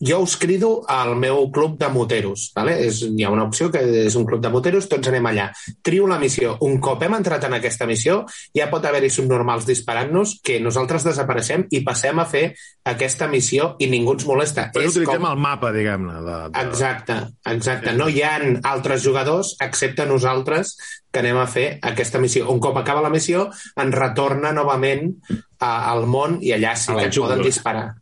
[0.00, 2.50] Jo us crido al meu club de moteros.
[2.54, 2.74] Vale?
[2.86, 5.48] És, hi ha una opció que és un club de moteros, tots anem allà.
[5.82, 6.56] Trio la missió.
[6.66, 8.24] Un cop hem entrat en aquesta missió,
[8.56, 12.44] ja pot haver-hi subnormals disparant-nos que nosaltres desapareixem i passem a fer
[12.84, 14.68] aquesta missió i ningú ens molesta.
[14.74, 16.20] Però És utilitzem com- el mapa, diguem-ne.
[16.26, 16.66] De, de...
[16.66, 17.18] Exacte,
[17.56, 17.96] exacte.
[17.96, 18.36] No hi ha
[18.68, 20.76] altres jugadors, excepte nosaltres,
[21.10, 22.50] que anem a fer aquesta missió.
[22.52, 23.48] Un cop acaba la missió,
[23.80, 25.14] ens retorna novament
[25.58, 27.94] a, al món i allà sí que et poden disparar.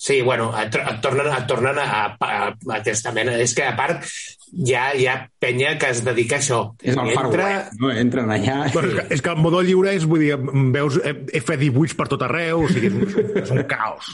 [0.00, 0.72] Sí, bueno, et,
[1.04, 3.34] tornen, et tornen a, a, a, a aquesta mena.
[3.36, 4.06] És que, a part,
[4.48, 6.60] hi ha, hi ha penya que es dedica a això.
[6.80, 7.90] És el Far West, no?
[7.92, 8.62] Entren allà...
[8.72, 10.38] Però és, que, és que el modo lliure és, vull dir,
[10.72, 14.08] veus eh, F18 per tot arreu, o sigui, és un, és un caos.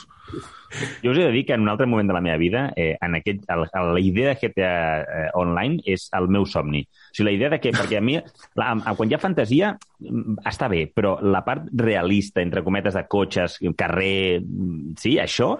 [1.02, 2.96] Jo us he de dir que en un altre moment de la meva vida, eh,
[3.00, 6.82] en aquest, el, la idea de GTA eh, Online és el meu somni.
[6.86, 7.72] O sigui, la idea de que...
[7.76, 8.18] Perquè a mi,
[8.58, 13.06] la, quan hi ha fantasia, mm, està bé, però la part realista, entre cometes, de
[13.08, 14.40] cotxes, carrer...
[14.42, 15.54] mm, Sí, això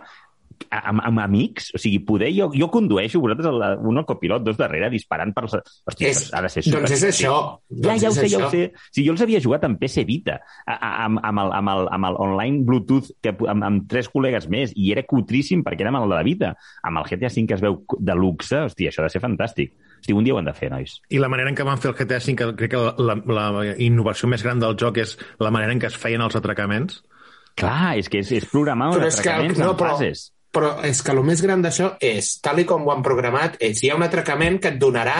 [0.71, 2.31] amb, amb amics, o sigui, poder...
[2.37, 5.45] Jo, jo condueixo, vosaltres, el, un al copilot, dos darrere, disparant per...
[5.47, 7.35] Hòstia, És, ha de ser doncs és super- això.
[7.71, 8.63] Ja, Doncs ja ho sé, ja ho sé.
[8.95, 11.89] Si jo els havia jugat amb PC Vita, a- a- amb, amb, el, amb, el,
[11.99, 15.95] amb el online Bluetooth, que, amb, amb tres col·legues més, i era cutríssim perquè era
[15.97, 16.55] el de la Vita.
[16.83, 19.75] Amb el GTA V que es veu de luxe, hòstia, això ha de ser fantàstic.
[19.97, 20.99] Hosti, un dia ho han de fer, nois.
[21.09, 23.47] I la manera en què van fer el GTA V, que crec que la, la,
[23.57, 27.01] la innovació més gran del joc és la manera en què es feien els atracaments.
[27.57, 30.27] Clar, és que és, és programar Però és que, atracaments no, en però, fases.
[30.57, 33.83] Però és que el més gran d'això és, tal i com ho han programat, és
[33.83, 35.19] hi ha un atracament que et donarà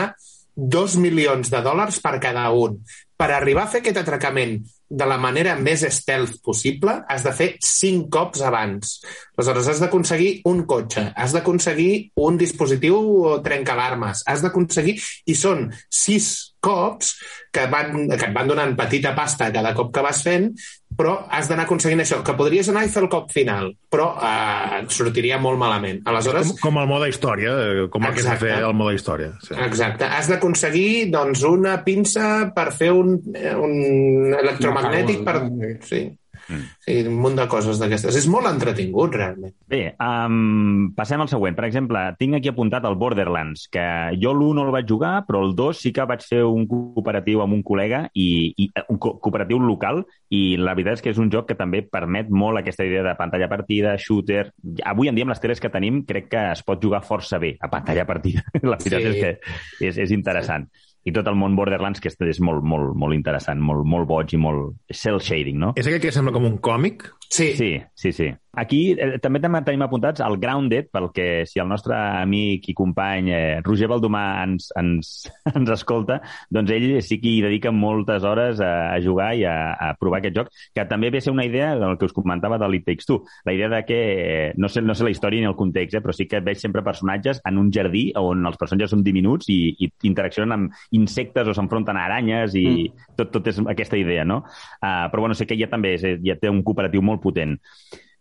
[0.57, 2.79] dos milions de dòlars per cada un.
[3.17, 4.57] Per arribar a fer aquest atracament
[4.89, 8.97] de la manera més stealth possible, has de fer cinc cops abans.
[9.35, 11.91] Aleshores, has d'aconseguir un cotxe, has d'aconseguir
[12.25, 12.97] un dispositiu
[13.45, 14.97] trencalarmes, has d'aconseguir...
[15.27, 17.13] I són sis cops
[17.53, 20.49] que, van, que et van donant petita pasta cada cop que vas fent,
[20.97, 24.83] però has d'anar aconseguint això, que podries anar i fer el cop final, però eh,
[24.93, 26.01] sortiria molt malament.
[26.09, 29.33] Aleshores, Com, com el mode història, eh, com el que s'ha fer el mode història.
[29.45, 29.55] Sí.
[29.67, 30.09] Exacte.
[30.17, 35.41] Has d'aconseguir doncs, una pinça per fer un, eh, un electromagnètic per...
[35.85, 36.07] Sí.
[36.47, 38.15] Sí, un munt de coses d'aquestes.
[38.15, 39.53] És molt entretingut, realment.
[39.67, 41.55] Bé, um, passem al següent.
[41.57, 43.83] Per exemple, tinc aquí apuntat el Borderlands, que
[44.21, 47.41] jo l'1 no el vaig jugar, però el 2 sí que vaig fer un cooperatiu
[47.43, 51.13] amb un col·lega, i, i eh, un co cooperatiu local, i la veritat és que
[51.15, 54.51] és un joc que també permet molt aquesta idea de pantalla partida, shooter...
[54.87, 57.55] Avui en dia, amb les teles que tenim, crec que es pot jugar força bé
[57.59, 58.43] a pantalla partida.
[58.63, 59.07] La veritat Sí.
[59.07, 60.67] és que és, és interessant.
[61.07, 64.33] I tot el món Borderlands, que és, és molt, molt, molt interessant, molt, molt boig
[64.35, 65.71] i molt cel-shading, no?
[65.79, 67.07] És aquell que sembla com un còmic?
[67.29, 68.27] Sí, Sí, sí, sí.
[68.57, 71.93] Aquí eh, també tenim apuntats el Grounded, perquè si el nostre
[72.23, 75.11] amic i company eh, Roger Baldomà ens, ens,
[75.53, 76.17] ens escolta,
[76.49, 80.23] doncs ell sí que hi dedica moltes hores a, a jugar i a, a provar
[80.23, 82.87] aquest joc, que també ve a ser una idea del que us comentava de l'It
[82.87, 83.19] Takes Two.
[83.45, 86.01] La idea de que, eh, no sé, no sé la història ni el context, eh,
[86.01, 89.59] però sí que veig sempre personatges en un jardí on els personatges són diminuts i,
[89.85, 93.13] i interaccionen amb insectes o s'enfronten a aranyes i mm.
[93.21, 94.41] tot, tot és aquesta idea, no?
[94.81, 97.59] Uh, però bueno, sé que ja també és, ja té un cooperatiu molt potent.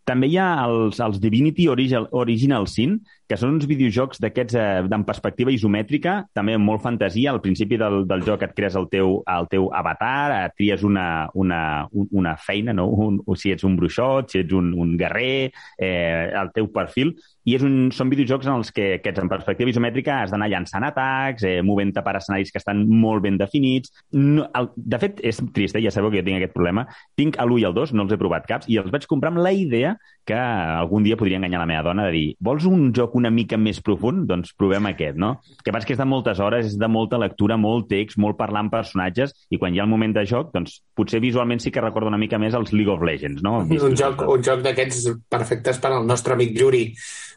[0.07, 4.84] També hi ha els, els Divinity Original, Original Sin, que són uns videojocs d'aquests eh,
[4.86, 7.32] en perspectiva isomètrica, també amb molt fantasia.
[7.32, 11.28] Al principi del, del joc et crees el teu, el teu avatar, et tries una,
[11.34, 11.60] una,
[11.92, 12.86] un- una feina, no?
[12.90, 17.14] un, o si ets un bruixot, si ets un, un guerrer, eh, el teu perfil,
[17.46, 20.82] i és un, són videojocs en els que aquests en perspectiva isomètrica has d'anar llançant
[20.88, 23.92] atacs, eh, movent-te per escenaris que estan molt ben definits.
[24.18, 25.84] No, el, de fet, és trist, eh?
[25.84, 26.86] ja sabeu que jo tinc aquest problema.
[27.18, 29.42] Tinc l'1 i el 2, no els he provat caps, i els vaig comprar amb
[29.44, 29.94] la idea
[30.26, 33.59] que algun dia podria enganyar la meva dona de dir vols un joc una mica
[33.61, 34.26] més profund?
[34.29, 35.37] Doncs provem aquest, no?
[35.64, 38.64] Que pas que és de moltes hores, és de molta lectura, molt text, molt parlar
[38.64, 41.85] amb personatges, i quan hi ha el moment de joc, doncs potser visualment sí que
[41.85, 43.59] recorda una mica més els League of Legends, no?
[43.66, 46.85] un joc, un joc d'aquests perfectes per al nostre amic Juri,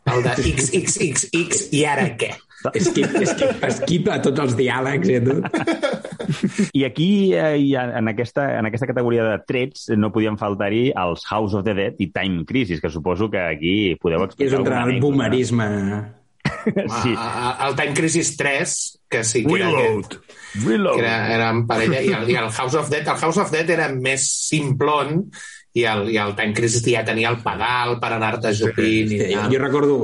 [0.10, 2.34] el de XXXX i ara què?
[2.60, 5.46] Skip, skip, skip a tots els diàlegs i a tot.
[6.76, 11.56] I aquí, eh, en, aquesta, en aquesta categoria de trets, no podien faltar-hi els House
[11.56, 14.96] of the Dead i Time Crisis, que suposo que aquí podeu És explicar entre alguna
[14.96, 15.70] el boomerisme.
[17.04, 17.14] Sí.
[17.14, 18.74] El Time Crisis 3,
[19.10, 20.18] que sí que era, Reload!
[20.66, 20.96] Reload.
[20.96, 23.52] que era, era en parella, i el, i el House of Dead, el House of
[23.54, 25.30] Dead era més simplon,
[25.80, 29.10] i el, i el Time Crisis ja tenia el pedal per anar-te jupint.
[29.14, 29.50] Sí, i tal.
[29.54, 29.98] jo recordo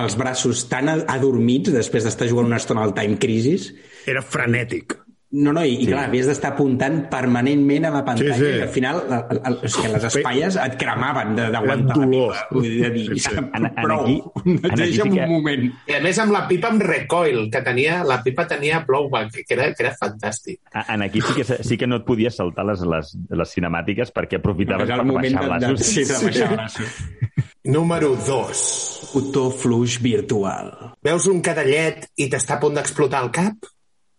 [0.00, 3.70] els braços tan ad- adormits després d'estar jugant una estona al Time Crisis.
[4.08, 4.96] Era frenètic.
[5.32, 8.56] No, no, i, i clar, havies d'estar apuntant permanentment a la pantalla Sí, sí.
[8.58, 12.40] i al final el, el, o sigui, les espatlles et cremaven de- d'aguantar la pipa.
[12.50, 13.36] Vull dir, dir, Sí, sí.
[13.38, 15.68] En- en prou, aquí- en aquí deixa'm sí que- un moment.
[15.86, 19.54] I a més amb la pipa amb recoil, que tenia, la pipa tenia plowback, que
[19.54, 20.58] era, que era fantàstic.
[20.72, 24.10] A- En aquí sí que, sí que no et podies saltar les, les, les cinemàtiques
[24.12, 25.86] perquè aprofitaves És per baixar braços.
[25.86, 26.88] sí, de baixar braços.
[27.62, 29.10] Número 2.
[29.14, 30.94] Botó fluix virtual.
[31.04, 33.54] Veus un cadallet i t'està a punt d'explotar el cap?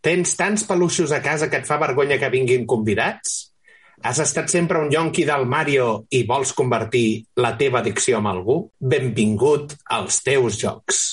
[0.01, 3.35] Tens tants peluixos a casa que et fa vergonya que vinguin convidats?
[4.01, 8.57] Has estat sempre un yonqui del Mario i vols convertir la teva addicció en algú?
[8.81, 11.05] Benvingut als teus jocs.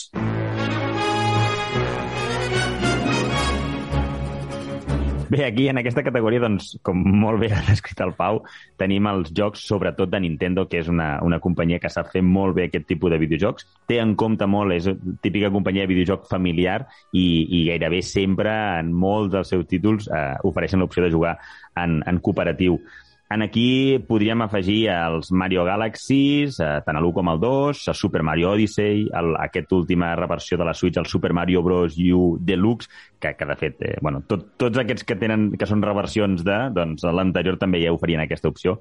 [5.28, 8.38] Bé, aquí en aquesta categoria, doncs, com molt bé ha descrit el Pau,
[8.80, 12.56] tenim els jocs, sobretot de Nintendo, que és una, una companyia que sap fer molt
[12.56, 13.66] bé aquest tipus de videojocs.
[13.90, 14.88] Té en compte molt, és
[15.24, 16.78] típica companyia de videojoc familiar
[17.12, 21.36] i, i gairebé sempre en molts dels seus títols eh, ofereixen l'opció de jugar
[21.76, 22.80] en, en cooperatiu.
[23.28, 28.22] En aquí podríem afegir els Mario Galaxies, eh, tant l'1 com el 2, el Super
[28.24, 31.98] Mario Odyssey, el, aquest última reversió de la Switch, el Super Mario Bros.
[31.98, 32.88] U Deluxe,
[33.20, 36.56] que, que de fet, eh, bueno, tot, tots aquests que tenen que són reversions de,
[36.72, 38.78] doncs l'anterior també ja oferien aquesta opció.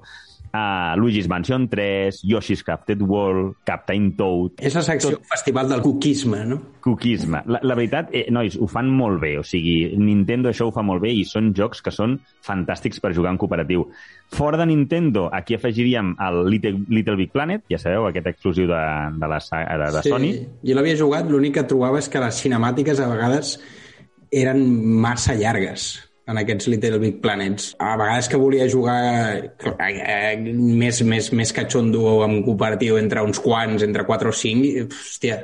[0.48, 4.56] Uh, Luigi's Mansion 3, Yoshi's Crafted World, Captain Toad...
[4.64, 6.58] És la secció festival del cuquisme, no?
[6.84, 7.42] Cookisme.
[7.52, 9.34] La, la veritat, eh, nois, ho fan molt bé.
[9.40, 13.12] O sigui, Nintendo això ho fa molt bé i són jocs que són fantàstics per
[13.16, 13.84] jugar en cooperatiu.
[14.32, 18.82] Fora de Nintendo, aquí afegiríem el Little, Little Big Planet, ja sabeu, aquest exclusiu de,
[19.20, 20.32] de, la, de, de Sony.
[20.64, 23.58] Jo l'havia jugat, l'únic que trobava és que les cinemàtiques a vegades
[24.32, 24.64] eren
[25.00, 27.70] massa llargues en aquests Little Big Planets.
[27.80, 28.98] A vegades que volia jugar
[29.38, 29.50] eh,
[29.88, 34.84] eh, més, més, més catxondo en cooperatiu entre uns quants, entre 4 o 5, i,
[34.84, 35.38] hòstia,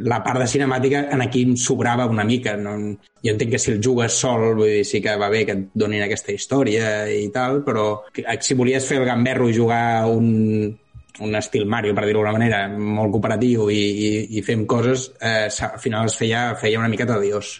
[0.00, 2.54] la part de cinemàtica en aquí em sobrava una mica.
[2.56, 2.76] No?
[3.24, 5.66] Jo entenc que si el jugues sol, vull dir, sí que va bé que et
[5.76, 10.78] donin aquesta història i tal, però que- si volies fer el gamberro i jugar un,
[11.20, 15.48] un estil Mario, per dir-ho d'alguna manera, molt cooperatiu i, i, i fem coses, eh,
[15.48, 17.58] al final es feia, feia una miqueta de dios.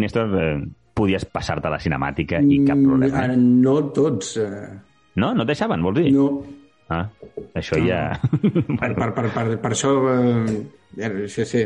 [0.00, 0.58] Néstor, eh,
[1.00, 3.26] podies passar-te la cinemàtica i cap problema.
[3.26, 4.36] Mm, eh, no tots.
[4.44, 4.70] Eh,
[5.18, 5.32] No?
[5.34, 6.10] No et deixaven, vols dir?
[6.14, 6.30] no.
[6.90, 7.04] Ah,
[7.54, 8.00] això ja...
[8.80, 11.60] Per, per, per, per, per això, eh, sí, sí,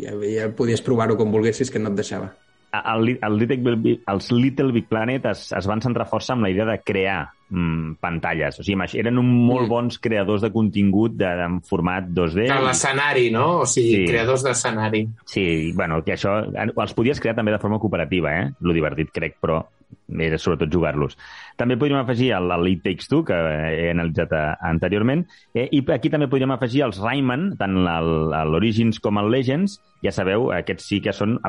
[0.00, 2.30] ja, ja podies provar-ho com volguessis, que no et deixava.
[2.72, 6.50] El, el Little Big, els Little Big Planet es, es van centrar força en la
[6.50, 8.60] idea de crear mm, pantalles.
[8.60, 9.68] O sigui, eren un molt Mm.
[9.68, 12.46] bons creadors de contingut de, en format 2D.
[12.46, 13.60] De l'escenari, no?
[13.60, 14.06] O sigui, Sí.
[14.06, 15.08] creadors d'escenari.
[15.24, 18.50] Sí, bueno, que això els podies crear també de forma cooperativa, eh?
[18.60, 19.64] Lo divertit, crec, però
[20.20, 21.16] era sobretot jugar-los.
[21.58, 25.82] També podríem afegir el, el It Takes Two, que he analitzat eh, anteriorment, eh, i
[25.90, 27.74] aquí també podríem afegir els Rayman, tant
[28.46, 31.40] l'Origins com el Legends, ja sabeu, aquests sí que són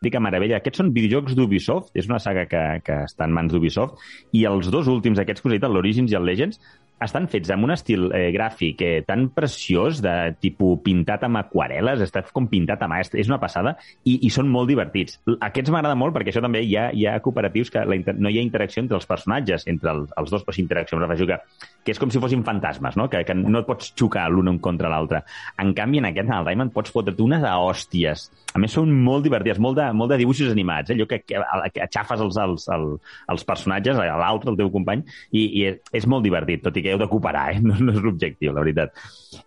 [0.00, 0.56] autèntica meravella.
[0.56, 4.00] Aquests són videojocs d'Ubisoft, és una saga que, que està en mans d'Ubisoft,
[4.32, 6.56] i els dos últims, aquests que us he dit, l'Origins i el Legends,
[7.00, 12.02] estan fets amb un estil eh, gràfic eh, tan preciós, de tipus pintat amb aquarel·les,
[12.04, 15.18] està com pintat a mà, és, una passada, i, i són molt divertits.
[15.40, 18.30] Aquests m'agrada molt perquè això també hi ha, hi ha cooperatius que la, inter- no
[18.30, 21.28] hi ha interacció entre els personatges, entre el, els dos, o sigui, interacció, em refereixo
[21.30, 21.40] que,
[21.86, 23.08] que és com si fossin fantasmes, no?
[23.10, 25.22] que, que no et pots xocar l'un contra l'altre.
[25.62, 28.28] En canvi, en aquest, en el Rayman, pots fotre't unes a hòsties.
[28.54, 30.98] A més, són molt divertides, molt de, molt de dibuixos animats, eh?
[30.98, 31.40] allò que, que,
[31.72, 36.26] que aixafes els, els, els, els personatges, l'altre, el teu company, i, i és molt
[36.26, 37.62] divertit, tot i que heu de cooperar, eh?
[37.66, 38.94] no, no és l'objectiu, la veritat.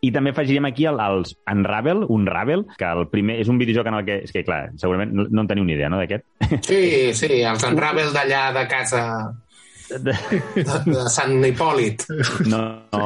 [0.01, 3.99] I també afegiríem aquí el, els Unravel, Unravel, que el primer és un videojoc en
[3.99, 4.19] el que...
[4.27, 6.27] És que, clar, segurament no, no en teniu ni idea, no, d'aquest?
[6.65, 6.83] Sí,
[7.17, 9.03] sí, els Unravel d'allà de casa
[10.01, 10.13] de,
[10.55, 12.05] de Sant Hipòlit.
[12.49, 12.61] No,
[12.93, 13.03] no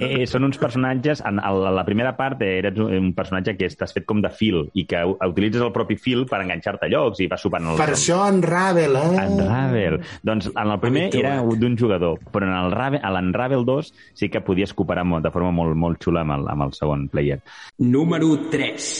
[0.00, 1.22] eh, són uns personatges...
[1.28, 4.30] En, a la, la primera part eh, eres un, personatge que estàs fet com de
[4.32, 7.80] fil i que utilitzes el propi fil per enganxar-te a llocs i vas sopant els...
[7.80, 9.24] Per això Unravel, eh?
[9.26, 9.98] Unravel.
[10.26, 14.30] Doncs en el primer era d'un jugador, però en el Ravel, a l'Unravel 2 sí
[14.32, 17.40] que podies cooperar molt, de forma molt, molt xula amb el, amb el segon player.
[17.82, 18.92] Número 3.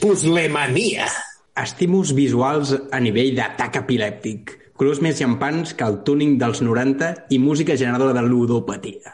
[0.00, 1.10] Puslemania.
[1.60, 4.59] Estímuls visuals a nivell d'atac epilèptic.
[4.80, 9.10] Colors més llampants que el túning dels 90 i música generadora de ludopatia.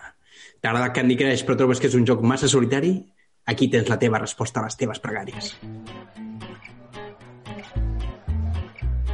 [0.63, 2.93] T'agrada Candy Crush però trobes que és un joc massa solitari?
[3.51, 5.51] Aquí tens la teva resposta a les teves pregàries.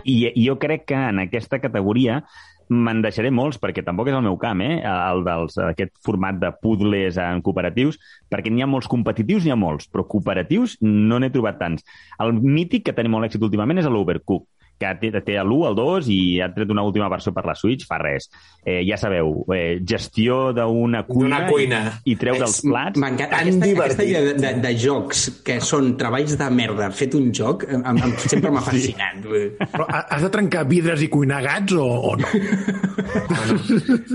[0.05, 2.21] I jo crec que en aquesta categoria
[2.69, 4.83] me'n deixaré molts, perquè tampoc és el meu camp, eh?
[4.85, 7.97] el dels, aquest format de puzzles en cooperatius,
[8.29, 11.89] perquè n'hi ha molts competitius, n'hi ha molts, però cooperatius no n'he trobat tants.
[12.21, 14.51] El mític que tenim molt èxit últimament és l'Overcook,
[14.83, 17.87] que té, té l'1, el 2 i ha tret una última versió per la Switch,
[17.87, 18.27] fa res.
[18.63, 21.81] Eh, ja sabeu, eh, gestió d'una cuina, cuina.
[22.05, 22.99] i, i treu dels És plats.
[23.03, 23.95] M'encanta Tan aquesta, divertit.
[24.01, 27.83] aquesta idea de, de, de jocs que són treballs de merda fet un joc, em,
[27.87, 29.23] em, sempre m'ha fascinat.
[29.23, 29.45] Sí.
[29.73, 32.29] Però ha- has de trencar vidres i cuinar gats o, o no?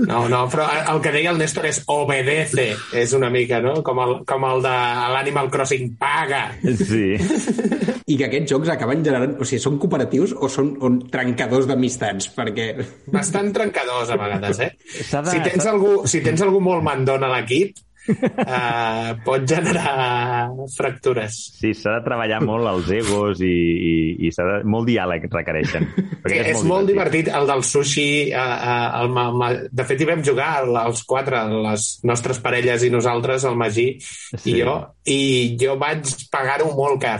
[0.08, 2.68] No, no, però el que deia el Néstor és obedece.
[2.96, 3.76] És una mica, no?
[3.86, 4.72] Com el, com el de
[5.14, 6.46] l'Animal Crossing paga.
[6.62, 7.14] Sí.
[8.10, 9.36] I que aquests jocs acaben generant...
[9.38, 12.32] O sigui, són cooperatius o són on, trencadors d'amistats?
[12.36, 12.70] Perquè...
[13.16, 14.72] Bastant trencadors, a vegades, eh?
[14.76, 21.34] De- Si tens, algú, si tens algú molt mandón a l'equip, uh, pot generar fractures.
[21.58, 23.94] Sí, s'ha de treballar molt els egos i, i,
[24.28, 24.56] i s'ha de...
[24.68, 25.88] molt diàleg requereixen.
[26.24, 28.08] perquè Que és molt divertit, el del sushi.
[28.32, 30.50] Uh, uh, el, ma, ma, de fet, hi vam jugar
[30.86, 34.52] els quatre, les nostres parelles i nosaltres, el Magí Sí.
[34.54, 34.74] i jo,
[35.08, 35.20] i
[35.60, 37.18] jo vaig pagar-ho molt car.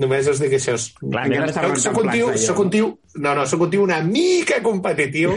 [0.00, 0.74] Només us dic això.
[1.00, 2.86] Clar, Encara anem- està Soc, soc, un tio, soc un tio,
[3.24, 5.30] no, no, soc un tio una mica competitiu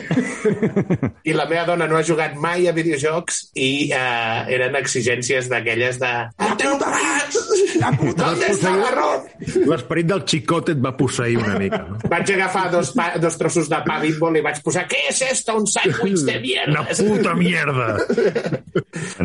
[1.29, 3.97] i la meva dona no ha jugat mai a videojocs i uh,
[4.53, 6.87] eren exigències d'aquelles de la puta
[7.77, 8.71] la puta està?
[9.69, 11.79] L'esperit del xicot et va posseir una mica.
[11.87, 11.93] No?
[12.09, 15.51] Vaig agafar dos, pa, dos trossos de pa bimbo i vaig posar què és esto?
[15.59, 16.81] Un sandwich de Una mierda.
[17.03, 17.87] puta mierda!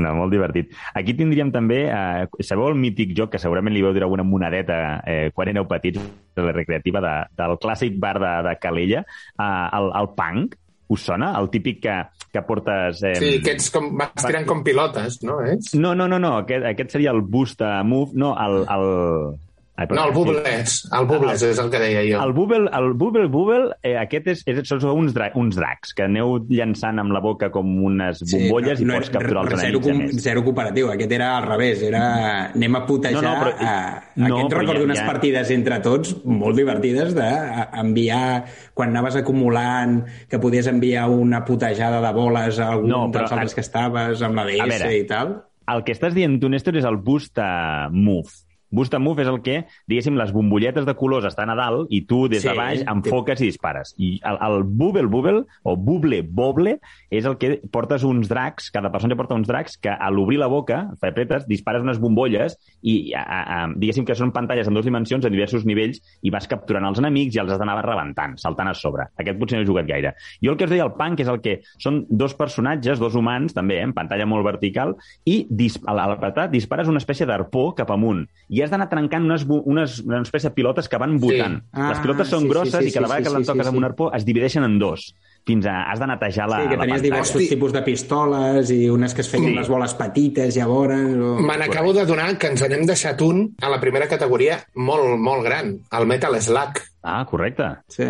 [0.03, 0.71] No, molt divertit.
[0.97, 5.03] Aquí tindríem també, eh, sabeu el mític joc que segurament li vau dir alguna monedeta
[5.07, 6.01] eh, quan éreu petits
[6.37, 9.05] de la recreativa de, del clàssic bar de, de Calella,
[9.39, 10.57] eh, el, el punk,
[10.93, 11.33] us sona?
[11.39, 11.95] El típic que,
[12.33, 13.03] que portes...
[13.03, 15.41] Eh, Sí, que ets com, vas tirant com pilotes, no?
[15.47, 15.73] És?
[15.79, 16.35] No, no, no, no.
[16.43, 18.13] Aquest, aquest seria el boost a move.
[18.19, 18.63] No, el...
[18.77, 19.41] el...
[19.75, 20.73] Ai, No, el Bubles.
[20.93, 22.19] El Bubles és el que deia jo.
[22.23, 26.05] El Bubble, el Bubble Bubble, eh, aquest és, és, són uns, dra uns dracs que
[26.05, 30.11] aneu llançant amb la boca com unes bombolles i pots capturar els zero, enemics a
[30.13, 32.03] com- zero cooperatiu, aquest era al revés, era
[32.51, 33.23] anem a putejar...
[33.23, 34.05] No, no, però- a...
[34.17, 38.45] no, aquest recordo ja- unes ja- partides entre tots molt divertides d'enviar,
[38.75, 43.33] quan anaves acumulant, que podies enviar una putejada de boles a algun No, però dels
[43.39, 44.95] altres a- que estaves, amb la A DS veure.
[45.01, 45.35] i tal.
[45.73, 48.29] El que estàs dient tu, Néstor, és el boost a move.
[48.73, 49.59] Boost a move és el que,
[49.91, 53.43] diguéssim, les bombolletes de colors estan a dalt i tu des Sí, de baix enfoques
[53.45, 53.95] i dispares.
[54.01, 56.79] I el, el bubble bubble, o buble boble,
[57.13, 60.49] és el que portes uns dracs, cada persona porta uns dracs, que a l'obrir la
[60.51, 64.89] boca, apretes, dispares unes bombolles i, a, a, a, diguéssim que són pantalles en dues
[64.89, 68.71] dimensions, en diversos nivells, i vas capturant els enemics i els has d'anar rebentant, saltant
[68.71, 69.09] a sobre.
[69.21, 70.15] Aquest potser no he jugat gaire.
[70.43, 73.55] Jo el que us deia, el punk, és el que són dos personatges, dos humans,
[73.57, 74.97] també, eh, en pantalla molt vertical,
[75.29, 78.25] i dis a l'apretar dispares una espècie d'arpó cap amunt.
[78.49, 81.59] I has d'anar trencant unes, unes, una espècie de pilotes que van botant.
[81.73, 83.47] Ah, Les pilotes són sí, sí, grosses sí, i cada sí, vegada sí, que les
[83.47, 83.89] sí, toques sí, amb un sí.
[83.91, 85.07] arpó es divideixen en dos.
[85.45, 85.77] Fins a...
[85.91, 87.49] Has d'anar a tejar la, Sí, que tenies diversos Hosti.
[87.51, 89.57] tipus de pistoles i unes que es feien Sí.
[89.57, 90.95] unes boles petites, llavors...
[91.19, 91.35] O...
[91.43, 95.43] Me n'acabo de donar que ens n'hem deixat un a la primera categoria molt, molt
[95.43, 96.79] gran, el Metal Slug.
[97.03, 97.73] Ah, correcte.
[97.91, 98.07] Sí.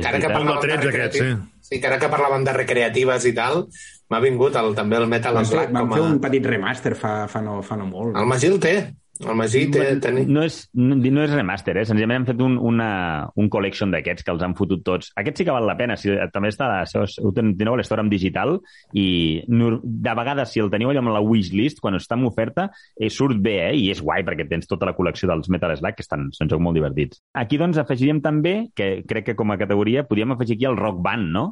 [0.00, 3.64] Ara que parlàvem de aquest, recreatives, sí, que ara que parlàvem de recreatives i tal,
[4.10, 5.72] m'ha vingut el, també el Metal Vam fer, Slug.
[5.74, 6.10] vam Com fer a...
[6.14, 8.14] un petit remaster fa, fa, no, fa no molt.
[8.16, 8.74] El Magí el té.
[9.20, 9.82] El Magí té...
[10.00, 10.22] Teni...
[10.32, 11.84] No és, no, no és remaster, eh?
[11.84, 12.86] senzillament han fet un, una,
[13.36, 15.10] un collection d'aquests que els han fotut tots.
[15.20, 15.96] Aquest sí que val la pena.
[16.00, 18.56] Si, també està, això és- ho ten- teniu a l'Store en digital
[18.96, 23.10] i de vegades, si el teniu allò amb la wishlist, quan està en oferta, eh,
[23.12, 23.76] surt bé, eh?
[23.76, 26.62] i és guai perquè tens tota la col·lecció dels Metal Slug, que estan, són jocs
[26.64, 27.20] molt divertits.
[27.34, 31.02] Aquí, doncs, afegiríem també, que crec que com a categoria, podríem afegir aquí el Rock
[31.04, 31.46] Band, no?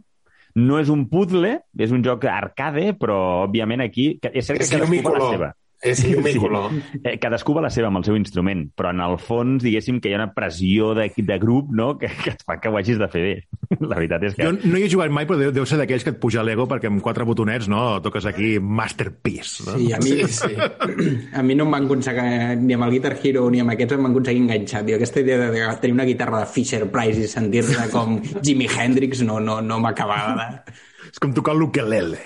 [0.57, 4.15] No és un puzzle, és un joc arcade, però, òbviament, aquí...
[4.33, 5.21] És cert És que cadascú va llumícolor.
[5.21, 5.51] la seva.
[5.81, 6.73] És llumícolor.
[7.05, 10.11] Eh, cadascú va la seva amb el seu instrument, però en el fons, diguéssim, que
[10.11, 11.93] hi ha una pressió de, de grup no?
[12.01, 13.35] que, que et fa que ho hagis de fer bé.
[13.85, 14.43] La veritat és que...
[14.49, 16.67] Jo no hi he jugat mai, però deu, deu ser d'aquells que et puja l'ego
[16.71, 19.69] perquè amb quatre botonets no, toques aquí Masterpiece.
[19.69, 19.77] No?
[19.79, 21.15] Sí, a mi, Sí, sí.
[21.39, 24.03] a mi no em van aconseguir, ni amb el Guitar Hero ni amb aquests em
[24.09, 24.83] van aconseguir enganxar.
[24.89, 28.67] Tio, aquesta idea de, de tenir una guitarra de Fisher Price i sentir-se com Jimi
[28.67, 30.79] Hendrix no, no, no m'acabava de...
[31.19, 32.21] És com tocar l'ukelele.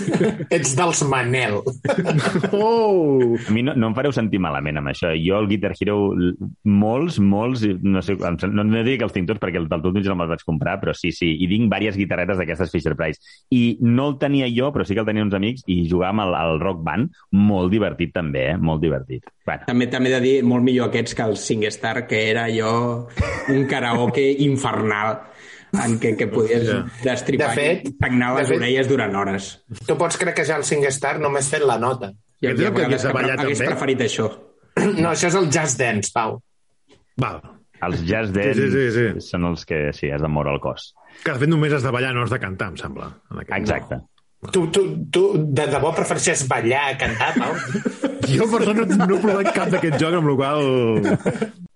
[0.54, 1.56] Ets dels Manel.
[2.54, 3.34] Oh!
[3.34, 5.10] A mi no, no em fareu sentir malament amb això.
[5.18, 5.96] Jo el Guitar Hero,
[6.62, 9.98] molts, molts, no sé, no, no dic que els tinc tots perquè el del tot
[9.98, 13.18] no me'ls vaig comprar, però sí, sí, i tinc diverses guitarretes d'aquestes Fisher Price.
[13.50, 16.28] I no el tenia jo, però sí que el tenia uns amics, i jugar amb
[16.28, 18.56] el, el Rock Band, molt divertit també, eh?
[18.62, 19.26] Molt divertit.
[19.42, 22.76] Bueno, També també he de dir molt millor aquests que el SingStar, que era allò
[23.50, 25.34] un karaoke infernal
[25.84, 26.68] en què, que podies
[27.04, 29.50] destripar De fet- i pagnar les de fet- orelles durant hores.
[29.86, 32.12] Tu pots craquejar el SingStar només fent la nota.
[32.40, 33.70] I és el que hagués que hagués també?
[33.72, 34.30] preferit això.
[35.00, 36.40] No, això és el Just Dance, Pau.
[37.16, 37.40] Val.
[37.86, 39.20] els jazz dance Sí, sí, sí, sí.
[39.30, 40.94] són els que, sí, has de moure el cos.
[41.24, 43.10] Que de fet només has de ballar, no has de cantar, em sembla.
[43.32, 43.58] En aquest.
[43.60, 43.98] Exacte.
[44.52, 47.52] Tu, tu, tu de debò prefereixes ballar a cantar, Pau?
[48.32, 50.62] Jo, per sort, no, no he provat cap d'aquest joc, amb la qual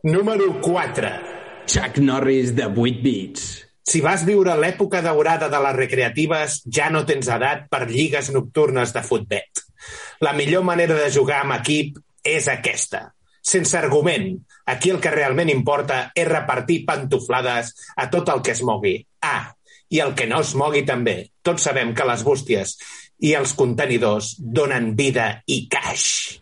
[0.02, 1.08] Número 4.
[1.66, 3.44] Chuck Norris de 8 bits.
[3.86, 8.92] Si vas viure l'època daurada de les recreatives, ja no tens edat per lligues nocturnes
[8.94, 9.64] de futbet.
[10.20, 13.08] La millor manera de jugar amb equip és aquesta.
[13.40, 14.34] Sense argument.
[14.68, 18.98] Aquí el que realment importa és repartir pantoflades a tot el que es mogui.
[19.24, 19.50] Ah,
[19.90, 21.16] i el que no es mogui també.
[21.42, 22.76] Tots sabem que les bústies
[23.26, 26.40] i els contenidors donen vida i cash.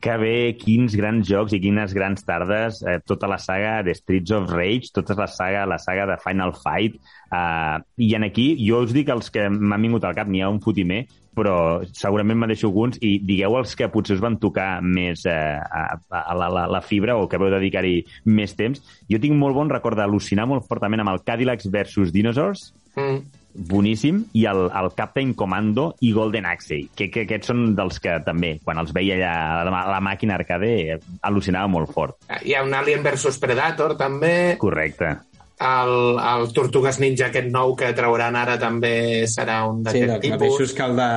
[0.00, 2.82] Que bé, quins grans jocs i quines grans tardes.
[2.86, 6.54] Eh, tota la saga de Streets of Rage, tota la saga, la saga de Final
[6.54, 7.00] Fight.
[7.34, 10.52] Eh, I en aquí, jo us dic els que m'han vingut al cap, n'hi ha
[10.52, 11.04] un fotimer,
[11.38, 15.34] però segurament me deixo alguns i digueu els que potser us van tocar més eh,
[15.58, 15.84] a,
[16.22, 18.82] a la, la, la fibra o que veu dedicar-hi més temps.
[19.10, 23.20] Jo tinc molt bon record d'al·lucinar molt fortament amb el Cadillacs versus Dinosaurs, Mm.
[23.68, 28.18] Boníssim, i el, el Captain Commando i Golden Axe, que, que aquests són dels que
[28.26, 32.20] també, quan els veia allà a la, a la màquina arcade, al·lucinava molt fort.
[32.44, 34.56] Hi ha un Alien versus Predator, també.
[34.62, 35.16] Correcte.
[35.58, 35.92] El,
[36.22, 40.38] el Tortugues Ninja aquest nou que trauran ara també serà un Sí, d'aquest dels tipus.
[40.38, 41.08] mateixos que el de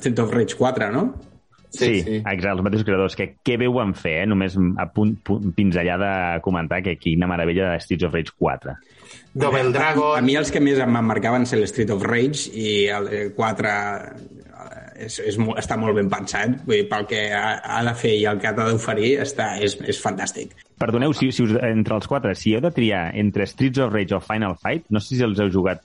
[0.00, 1.04] Street of Rage 4, no?
[1.70, 2.16] Sí, sí, sí.
[2.16, 3.14] exacte, els mateixos creadors.
[3.14, 4.26] Que què van fer, eh?
[4.26, 6.12] Només a punt, punt, pinzellar de
[6.42, 8.74] comentar que quina meravella de Streets of Rage 4.
[9.34, 10.16] Double Dragon.
[10.18, 13.72] A mi els que més em marcaven ser el Street of Rage i el 4
[14.98, 16.56] és, és, mo- està molt ben pensat.
[16.66, 19.76] Vull dir, pel que ha, ha de fer i el que ha d'oferir està, és,
[19.86, 20.56] és fantàstic.
[20.78, 24.16] Perdoneu, si, si us, entre els quatre, si heu de triar entre Streets of Rage
[24.16, 25.84] o Final Fight, no sé si els heu jugat...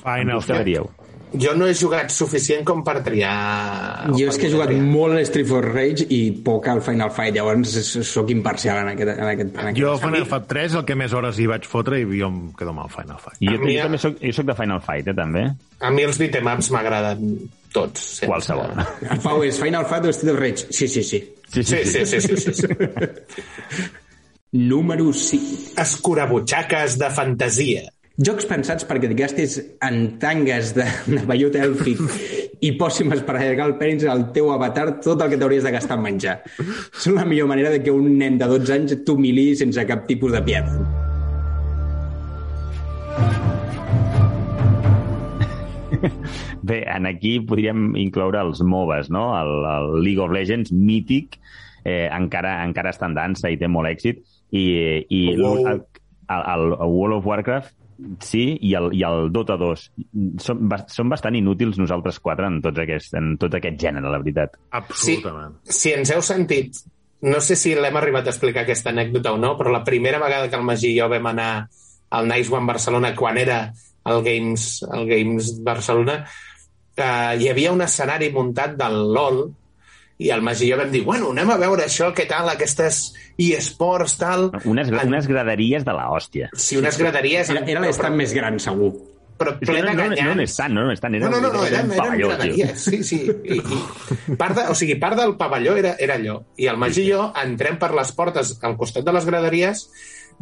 [0.00, 0.86] Final Us quedaríeu.
[1.32, 4.10] Jo no he jugat suficient com per triar...
[4.16, 4.82] Jo és que he jugat triar.
[4.82, 7.74] molt al Street of Rage i poc al Final Fight, llavors
[8.08, 10.96] sóc imparcial en aquest, en aquest, en aquest Jo a Final Fight 3 el que
[10.98, 13.38] més hores hi vaig fotre i jo em quedo amb el Final Fight.
[13.40, 15.44] I jo, A mi- jo també soc, jo soc de Final Fight, eh, també.
[15.80, 17.24] A mi els beat'em-ups m'agraden
[17.72, 18.00] tots.
[18.18, 18.26] Sense...
[18.26, 18.74] Qualsevol.
[19.10, 20.66] El Pau és Final Fight o Street of Rage?
[20.74, 21.22] Sí, sí, sí.
[21.50, 22.04] Sí, sí, sí.
[22.06, 22.66] sí, sí, sí, sí.
[24.52, 25.80] Número 5.
[25.80, 27.82] Escurabutxaques de fantasia.
[28.20, 29.54] Jocs pensats perquè et gastis
[29.86, 32.00] en tangues de, de vellut èlfic
[32.60, 35.96] i pòssimes per allargar el penis al teu avatar tot el que t'hauries de gastar
[35.96, 36.34] en menjar.
[37.00, 40.36] Són la millor manera de que un nen de 12 anys t'humili sense cap tipus
[40.36, 40.76] de pietat.
[46.60, 49.30] Bé, en aquí podríem incloure els MOBAs, no?
[49.40, 51.40] El, el League of Legends, mític,
[51.88, 54.20] eh, encara, encara està en dansa i té molt èxit,
[54.52, 54.64] i,
[55.08, 55.64] i Wow.
[55.72, 55.84] el,
[56.36, 57.79] el, el World of Warcraft
[58.24, 59.84] sí, i el, i el Dota 2.
[60.42, 64.18] Som, bas- som bastant inútils nosaltres quatre en, tots aquest, en tot aquest gènere, la
[64.22, 64.56] veritat.
[64.60, 65.58] Sí, Absolutament.
[65.64, 66.80] si ens heu sentit,
[67.22, 70.48] no sé si l'hem arribat a explicar aquesta anècdota o no, però la primera vegada
[70.48, 71.50] que el Magí i jo vam anar
[72.10, 73.58] al Nice One Barcelona, quan era
[74.10, 76.24] el Games, el Games Barcelona,
[76.96, 79.42] eh, hi havia un escenari muntat del LOL
[80.20, 83.14] i el Magí i jo vam dir, bueno, anem a veure això, què tal, aquestes
[83.40, 84.50] eSports, tal...
[84.68, 86.50] Unes, En- unes graderies de la hòstia.
[86.52, 87.48] Sí, unes graderies...
[87.54, 88.90] Era, era l'estat més gran, segur.
[89.40, 91.14] però És que ple no, de no, no, no estan, no, no estan.
[91.16, 92.36] Era, No, no, no, no era eren, eren pavelló, tio.
[92.36, 93.20] graderies, sí, sí.
[93.44, 96.36] I, i part de, o sigui, part del pavelló era, era allò.
[96.60, 99.86] I el Magí i jo entrem per les portes al costat de les graderies,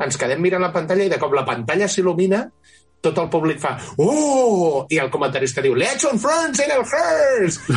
[0.02, 2.48] ens quedem mirant la pantalla i de cop la pantalla s'il·lumina
[3.04, 4.86] tot el públic fa oh!
[4.90, 7.68] I el comentarista diu Let's on France in el Hearst!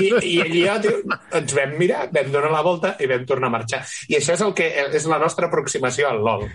[0.00, 0.94] I, i, i jo tio,
[1.38, 3.82] ens vam mirar, vam donar la volta i vam tornar a marxar.
[4.10, 4.68] I això és el que
[4.98, 6.46] és la nostra aproximació al LOL.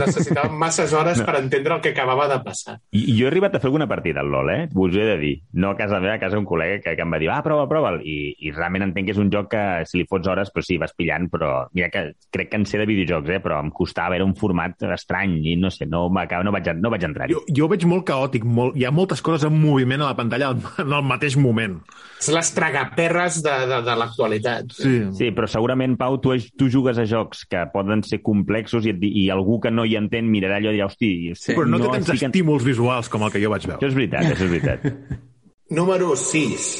[0.00, 2.76] Necessitàvem masses hores per entendre el que acabava de passar.
[2.92, 4.60] I, i jo he arribat a fer alguna partida al LoL, eh?
[4.74, 5.34] Us ho he de dir.
[5.60, 7.66] No a casa meva, a casa un col·lega que, que em va dir, ah, prova,
[7.70, 8.00] prova'l.
[8.04, 8.18] I,
[8.48, 10.94] I realment entenc que és un joc que, si li fots hores, però sí, vas
[10.96, 13.40] pillant, però mira que crec que en sé de videojocs, eh?
[13.44, 17.08] Però em costava, era un format estrany i no sé, no, no vaig, no vaig
[17.14, 17.32] entrar-hi.
[17.38, 20.16] Jo, jo ho veig molt caòtic, molt, hi ha moltes coses en moviment a la
[20.18, 21.78] pantalla al- en el mateix moment.
[22.20, 24.74] És les tragaperres de, de, de l'actualitat.
[24.74, 24.94] Sí.
[25.14, 29.02] Sí, però segurament, Pau, tu, tu jugues a jocs que poden ser complexos i, et
[29.06, 31.12] i algú que no hi entén mirarà allò i dirà, hosti...
[31.38, 33.78] Sí, Però no, té tants estic en- estímuls visuals com el que jo vaig veure.
[33.80, 35.22] Això és veritat, això és veritat.
[35.78, 36.72] Número 6.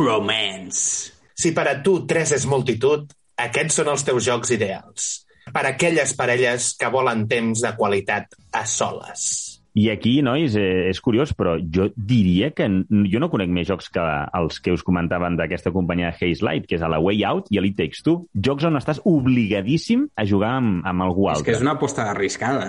[0.00, 1.12] Bromance.
[1.34, 3.08] Si per a tu 3 és multitud,
[3.40, 5.10] aquests són els teus jocs ideals.
[5.52, 9.46] Per a aquelles parelles que volen temps de qualitat a soles.
[9.78, 13.86] I aquí, nois, eh, és curiós, però jo diria que jo no conec més jocs
[13.94, 14.02] que
[14.34, 17.46] els que us comentaven d'aquesta companyia de Haze Light, que és a la Way Out
[17.54, 18.24] i a l'It Takes Two.
[18.34, 21.44] Jocs on estàs obligadíssim a jugar amb, amb algú És altre.
[21.46, 22.66] que és una aposta arriscada.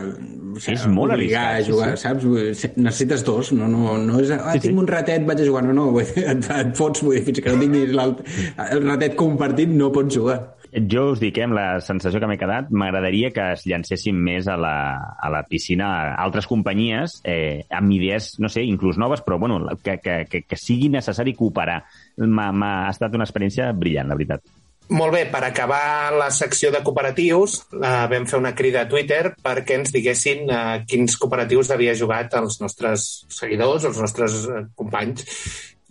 [0.53, 2.23] O És molt obligar arriscat, a jugar, sí, saps?
[2.23, 4.29] Vull dir, Necessites dos, no, no, no és...
[4.37, 4.67] Ah, Sí, sí.
[4.69, 5.63] tinc un ratet, vaig a jugar.
[5.65, 8.21] No, no, et, et fots, vull dir, fins que no tinguis l'alt-
[8.69, 10.39] el ratet compartit no pots jugar.
[10.71, 14.47] Jo us dic, eh, amb la sensació que m'he quedat, m'agradaria que es llancessin més
[14.47, 14.71] a la,
[15.19, 19.97] a la piscina altres companyies eh, amb idees, no sé, inclús noves, però bueno, que,
[19.99, 21.81] que, que, que sigui necessari cooperar.
[22.23, 24.45] M'ha m'ha- ha estat una experiència brillant, la veritat.
[24.91, 29.33] Molt bé, per acabar la secció de cooperatius, eh, vam fer una crida a Twitter
[29.43, 35.23] perquè ens diguessin eh, quins cooperatius havia jugat els nostres seguidors, els nostres eh, companys.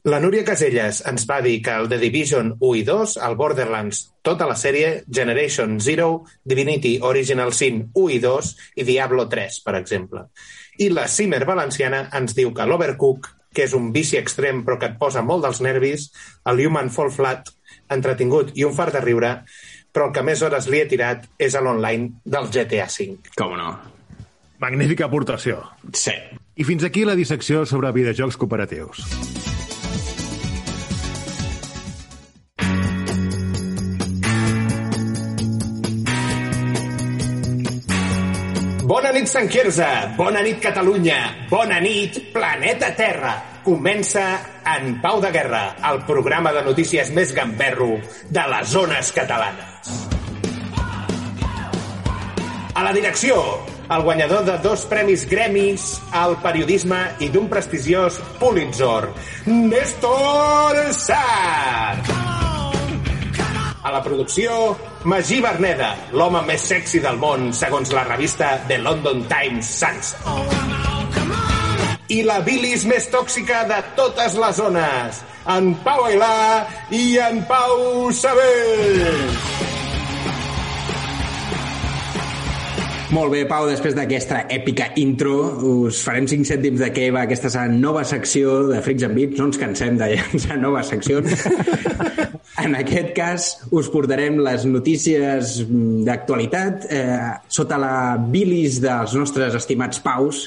[0.03, 3.99] La Núria Caselles ens va dir que el The Division 1 i 2, el Borderlands,
[4.25, 8.49] tota la sèrie, Generation Zero, Divinity Original Sin 1 i 2
[8.81, 10.25] i Diablo 3, per exemple.
[10.81, 14.89] I la Cimer Valenciana ens diu que l'Overcook, que és un vici extrem però que
[14.89, 16.09] et posa molt dels nervis,
[16.49, 17.53] el Human Fall Flat,
[17.93, 19.37] entretingut i un fart de riure,
[19.93, 23.35] però el que més hores li he tirat és a l'online del GTA V.
[23.37, 23.75] Com no?
[24.65, 25.61] Magnífica aportació.
[25.93, 26.17] Sí.
[26.57, 29.05] I fins aquí la dissecció sobre videojocs cooperatius.
[39.21, 39.87] Nit, Sant Quirze!
[40.16, 41.47] Bona nit, Catalunya!
[41.51, 43.35] Bona nit, Planeta Terra!
[43.61, 47.99] Comença En Pau de Guerra, el programa de notícies més gamberro
[48.33, 49.91] de les zones catalanes.
[52.73, 53.37] A la direcció,
[53.93, 59.11] el guanyador de dos premis Gremis al periodisme i d'un prestigiós Pulitzer,
[59.45, 61.99] Néstor Sar.
[63.83, 69.23] A la producció, Magí Berneda, l'home més sexy del món, segons la revista The London
[69.31, 70.21] Times Sunset.
[72.13, 75.23] I la bilis més tòxica de totes les zones,
[75.57, 79.80] en Pau Ailà i en Pau Sabell.
[83.11, 85.33] Molt bé, Pau, després d'aquesta èpica intro,
[85.83, 89.41] us farem 5 cèntims de què va aquesta nova secció de Freaks and Beats.
[89.41, 91.43] No ens cansem de llançar noves seccions.
[92.67, 95.57] en aquest cas, us portarem les notícies
[96.07, 97.19] d'actualitat eh,
[97.51, 97.95] sota la
[98.31, 100.47] bilis dels nostres estimats Paus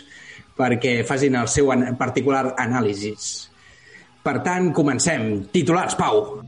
[0.56, 1.68] perquè facin el seu
[2.00, 3.50] particular anàlisis.
[4.24, 5.50] Per tant, comencem.
[5.52, 6.40] Titulars, Pau.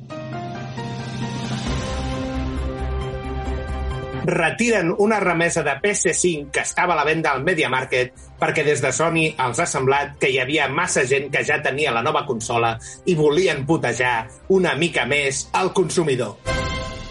[4.27, 8.81] Retiren una remesa de PS5 que estava a la venda al Media Market perquè des
[8.81, 12.25] de Sony els ha semblat que hi havia massa gent que ja tenia la nova
[12.25, 16.37] consola i volien putejar una mica més al consumidor.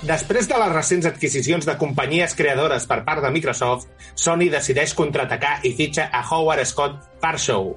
[0.05, 5.55] Després de les recents adquisicions de companyies creadores per part de Microsoft, Sony decideix contraatacar
[5.65, 7.71] i fitxa a Howard Scott Farshow,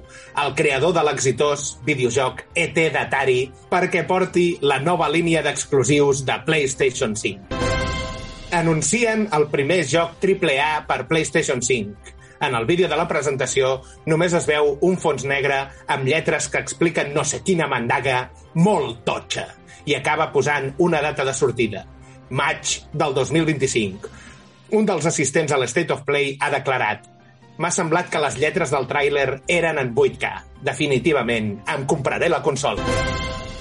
[0.44, 3.40] el creador de l'exitós videojoc ET d'Atari,
[3.72, 7.67] perquè porti la nova línia d'exclusius de PlayStation 5
[8.52, 12.14] anuncien el primer joc AAA per PlayStation 5.
[12.40, 15.58] En el vídeo de la presentació només es veu un fons negre
[15.90, 19.48] amb lletres que expliquen no sé quina mandaga molt totxa
[19.88, 21.84] i acaba posant una data de sortida,
[22.30, 24.10] maig del 2025.
[24.78, 27.08] Un dels assistents a l'State of Play ha declarat
[27.58, 30.30] M'ha semblat que les lletres del tràiler eren en 8K.
[30.62, 32.86] Definitivament, em compraré la consola.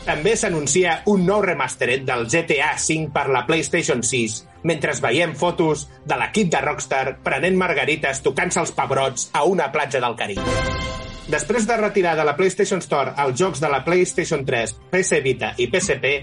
[0.07, 5.83] També s'anuncia un nou remastered del GTA V per la PlayStation 6, mentre veiem fotos
[6.07, 11.06] de l'equip de Rockstar prenent margarites tocant-se els pebrots a una platja del Carib.
[11.27, 15.49] Després de retirar de la PlayStation Store els jocs de la PlayStation 3, PS Vita
[15.59, 16.13] i PSP,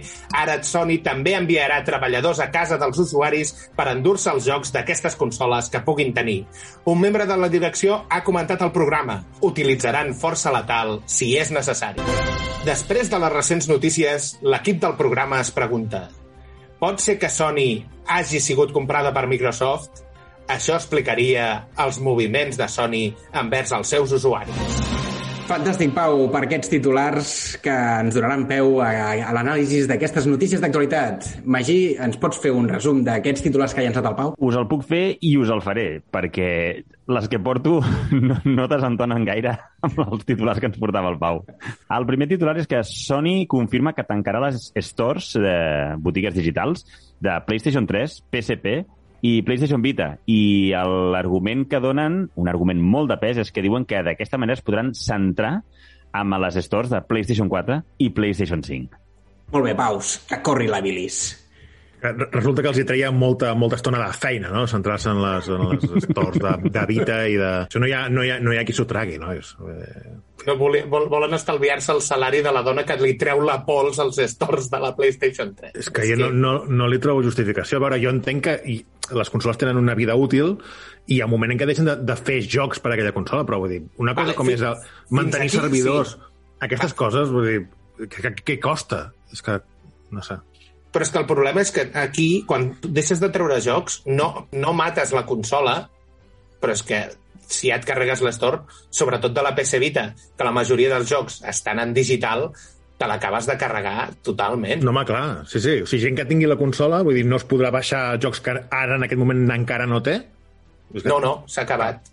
[0.40, 5.68] ara Sony també enviarà treballadors a casa dels usuaris per endur-se els jocs d'aquestes consoles
[5.68, 6.40] que puguin tenir.
[6.88, 9.20] Un membre de la direcció ha comentat el programa.
[9.44, 12.00] Utilitzaran força letal si és necessari.
[12.64, 16.07] Després de les recents notícies, l'equip del programa es pregunta
[16.84, 20.02] Pot ser que Sony hagi sigut comprada per Microsoft?
[20.45, 24.80] Això explicaria els moviments de Sony envers els seus usuaris.
[25.45, 27.30] Fantàstic, Pau, per aquests titulars
[27.61, 28.88] que ens donaran peu a,
[29.28, 31.26] a l'anàlisi d'aquestes notícies d'actualitat.
[31.45, 34.32] Magí, ens pots fer un resum d'aquests titulars que ha llançat el Pau?
[34.40, 36.49] Us el puc fer i us el faré, perquè
[37.12, 37.76] les que porto
[38.28, 39.53] no, no desentonen gaire
[39.84, 41.45] amb els titulars que ens portava el Pau.
[41.92, 45.57] El primer titular és que Sony confirma que tancarà les stores de
[46.05, 46.84] botigues digitals
[47.20, 48.78] de PlayStation 3, PSP
[49.24, 50.18] i PlayStation Vita.
[50.28, 54.36] I el- l'argument que donen, un argument molt de pes, és que diuen que d'aquesta
[54.38, 55.62] manera es podran centrar
[56.12, 59.00] amb les stores de PlayStation 4 i PlayStation 5.
[59.54, 61.40] Molt bé, Paus, que corri la bilis.
[62.04, 64.66] Que re- Resulta que els hi treia molta, molta estona de feina, no?
[64.68, 67.50] Centrar-se en les, en les stores de, de Vita i de...
[67.64, 69.32] Això no hi ha, no hi ha, no hi ha qui s'ho tragui, no?
[69.32, 70.12] És, eh,
[70.44, 73.96] No vol, vol, volen estalviar-se el salari de la dona que li treu la pols
[74.02, 75.72] als stores de la PlayStation 3.
[75.80, 77.78] és que jo no, no, no li trobo justificació.
[77.78, 78.74] A veure, jo entenc que i
[79.12, 80.55] les consoles tenen una vida útil
[81.07, 83.12] i hi ha un moment en què deixen de, de fer jocs per a aquella
[83.12, 84.78] consola, però vull dir, una cosa Vale, com fins- és el,
[85.11, 86.32] mantenir aquí, servidors, sí.
[86.68, 87.61] aquestes coses, vull dir,
[88.09, 89.07] què, costa?
[89.32, 89.59] És que,
[90.14, 90.38] no sé.
[90.94, 94.72] Però és que el problema és que aquí, quan deixes de treure jocs, no, no
[94.72, 95.88] mates la consola,
[96.62, 97.02] però és que
[97.44, 98.62] si ja et carregues l'Store,
[98.94, 100.05] sobretot de la PS Vita,
[100.38, 102.52] que la majoria dels jocs estan en digital,
[102.99, 104.84] te l'acabes de carregar totalment.
[104.86, 105.80] No, home, clar, sí, sí.
[105.82, 108.55] O sigui, gent que tingui la consola, vull dir, no es podrà baixar jocs que
[108.70, 110.20] ara en aquest moment encara no té?
[110.95, 112.07] Que- No, no, s'ha acabat.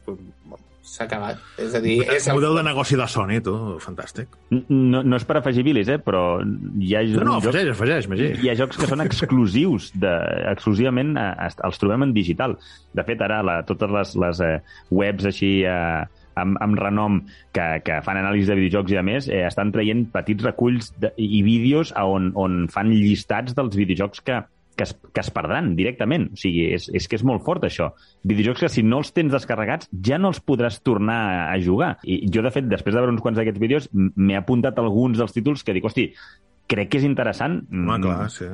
[0.92, 1.38] S'ha acabat.
[1.62, 2.40] És a dir, és El el...
[2.40, 4.34] model de negoci de Sony, tu, fantàstic.
[4.50, 6.00] No, no és per afegir bilis, eh?
[6.02, 8.32] però hi ha, No, no, jocs, afegeix, afegeix, Magí.
[8.42, 10.12] hi ha jocs que són exclusius, de,
[10.52, 12.58] exclusivament a, a, els trobem en digital.
[12.98, 14.58] De fet, ara la, totes les, les eh,
[14.90, 16.02] webs així eh,
[16.36, 17.22] amb, amb renom
[17.54, 21.14] que, que fan anàlisis de videojocs i a més, eh, estan traient petits reculls de,
[21.18, 24.42] i vídeos on, on fan llistats dels videojocs que,
[24.78, 26.30] que es, que es perdran directament.
[26.34, 27.92] O sigui, és, és que és molt fort, això.
[28.28, 31.96] Videojocs que si no els tens descarregats ja no els podràs tornar a jugar.
[32.04, 35.36] I jo, de fet, després de veure uns quants d'aquests vídeos, m'he apuntat alguns dels
[35.36, 36.08] títols que dic, hosti,
[36.72, 37.60] crec que és interessant.
[37.68, 38.48] Home, Mm, clar, sí.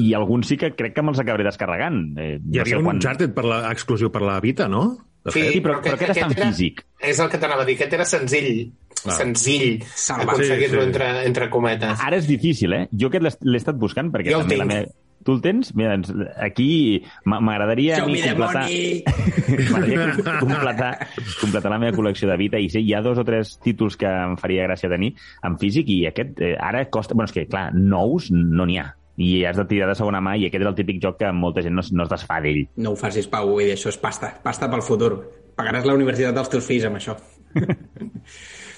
[0.00, 2.00] I alguns sí que crec que me'ls acabaré descarregant.
[2.18, 4.86] Eh, Hi havia un Uncharted per la, exclusiu per la Vita, no?
[5.24, 5.52] De fet.
[5.52, 6.84] Sí, però- però aquest està en físic.
[7.00, 8.72] És el que t'anava a dir, aquest era senzill.
[8.98, 9.14] Clar.
[9.14, 10.86] Senzill aconseguir-lo Sí, sí.
[10.88, 12.00] entre, entre cometes.
[12.02, 12.88] Ara és difícil, eh?
[12.90, 14.86] Jo aquest l'he- estat buscant perquè Jo també la meva...
[15.24, 15.72] Tu el tens?
[15.74, 18.66] Mira, doncs, aquí m'a- m'agradaria a mi completar...
[20.40, 21.08] completar,
[21.40, 24.06] completar la meva col·lecció de Vita i sí, hi ha dos o tres títols que
[24.08, 25.12] em faria gràcia tenir
[25.46, 27.14] en físic i aquest eh, ara costa...
[27.18, 28.88] Bueno, és que, clar, nous no n'hi ha
[29.18, 31.64] i has de tirar de segona mà i aquest és el típic joc que molta
[31.64, 32.62] gent no, no es desfà d'ell.
[32.78, 34.30] No ho facis, Pau, vull dir, això és pasta.
[34.44, 35.12] Pasta pel futur.
[35.58, 37.18] Pagaràs la universitat dels teus fills amb això.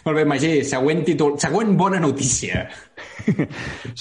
[0.00, 2.62] Molt bé, Magí, següent títol, següent bona notícia.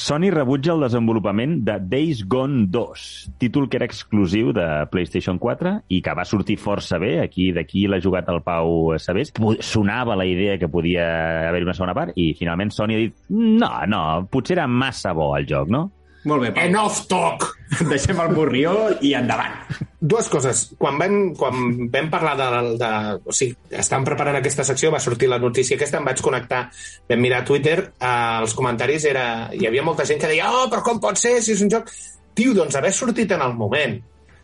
[0.08, 3.04] Sony rebutja el desenvolupament de Days Gone 2,
[3.42, 7.84] títol que era exclusiu de PlayStation 4 i que va sortir força bé, aquí d'aquí
[7.92, 9.36] l'ha jugat el Pau Sabés.
[9.60, 13.74] Sonava la idea que podia haver una segona part i finalment Sony ha dit no,
[13.92, 15.90] no, potser era massa bo el joc, no?
[16.28, 16.67] Molt bé, Pau.
[16.67, 17.45] Enough talk!
[17.91, 18.74] Deixem el borrió
[19.05, 19.55] i endavant.
[19.99, 20.65] Dues coses.
[20.80, 22.49] Quan vam, quan vam parlar de,
[22.82, 22.91] de...
[23.24, 26.65] O sigui, estàvem preparant aquesta secció, va sortir la notícia aquesta, em vaig connectar,
[27.09, 28.13] vam mirar Twitter, eh,
[28.43, 29.26] els comentaris era...
[29.55, 31.91] Hi havia molta gent que deia oh, però com pot ser si és un joc...
[32.39, 33.97] Tio, doncs haver sortit en el moment.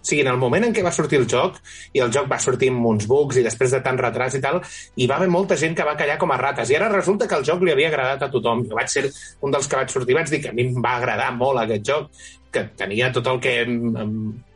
[0.05, 1.55] O sigui, en el moment en què va sortir el joc,
[1.97, 4.59] i el joc va sortir amb uns bugs i després de tant retrats i tal,
[5.01, 6.69] hi va haver molta gent que va callar com a rates.
[6.69, 8.61] I ara resulta que el joc li havia agradat a tothom.
[8.69, 9.07] Jo vaig ser
[9.41, 11.89] un dels que vaig sortir, vaig dir que a mi em va agradar molt aquest
[11.89, 12.21] joc,
[12.53, 13.55] que tenia tot el que,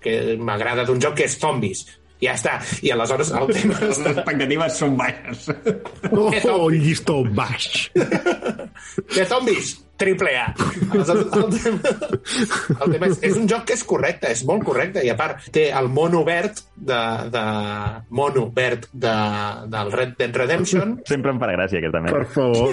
[0.06, 1.84] que m'agrada d'un joc, que és zombies.
[2.22, 2.60] Ja està.
[2.86, 3.82] I aleshores el tema...
[3.90, 5.50] Les expectatives són baixes.
[6.12, 7.88] Oh, oh, llistó baix.
[9.16, 10.48] De zombies, triple A.
[10.90, 11.80] Aleshores, el tema,
[12.80, 15.50] el tema és, és un joc que és correcte, és molt correcte, i a part
[15.56, 17.00] té el mono verd de,
[17.34, 17.44] de
[18.16, 19.14] mono verd de,
[19.76, 22.26] del Red Dead Redemption, Sempre em farà gràcia aquesta Per merda.
[22.34, 22.72] favor.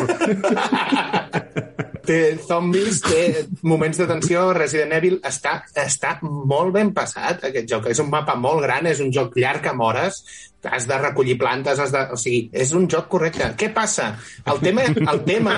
[2.06, 3.22] té zombies, té
[3.66, 7.88] moments de tensió, Resident Evil està, està molt ben passat, aquest joc.
[7.90, 10.22] És un mapa molt gran, és un joc llarg amb hores,
[10.70, 12.02] has de recollir plantes, has de...
[12.12, 13.48] O sigui, és un joc correcte.
[13.58, 14.12] Què passa?
[14.46, 14.86] El tema...
[14.86, 15.56] El tema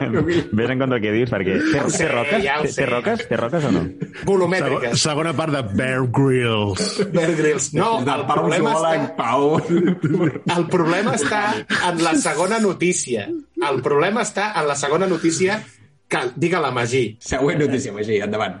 [0.58, 2.44] Ves en compte el que dius, perquè té, ho sé, té roques?
[2.44, 3.24] ja ho té, té roques?
[3.30, 3.84] Té roques o no?
[4.28, 4.98] Volumètriques.
[5.02, 6.98] segona part de Bear Grylls.
[7.14, 7.70] Bear Grylls.
[7.76, 9.58] No, el problema, està, Pau.
[10.58, 11.44] el problema està
[11.90, 13.28] en la segona notícia.
[13.64, 15.60] El problema està en la segona notícia
[16.08, 17.06] que digue la Magí.
[17.20, 18.60] Següent notícia, Magí, endavant.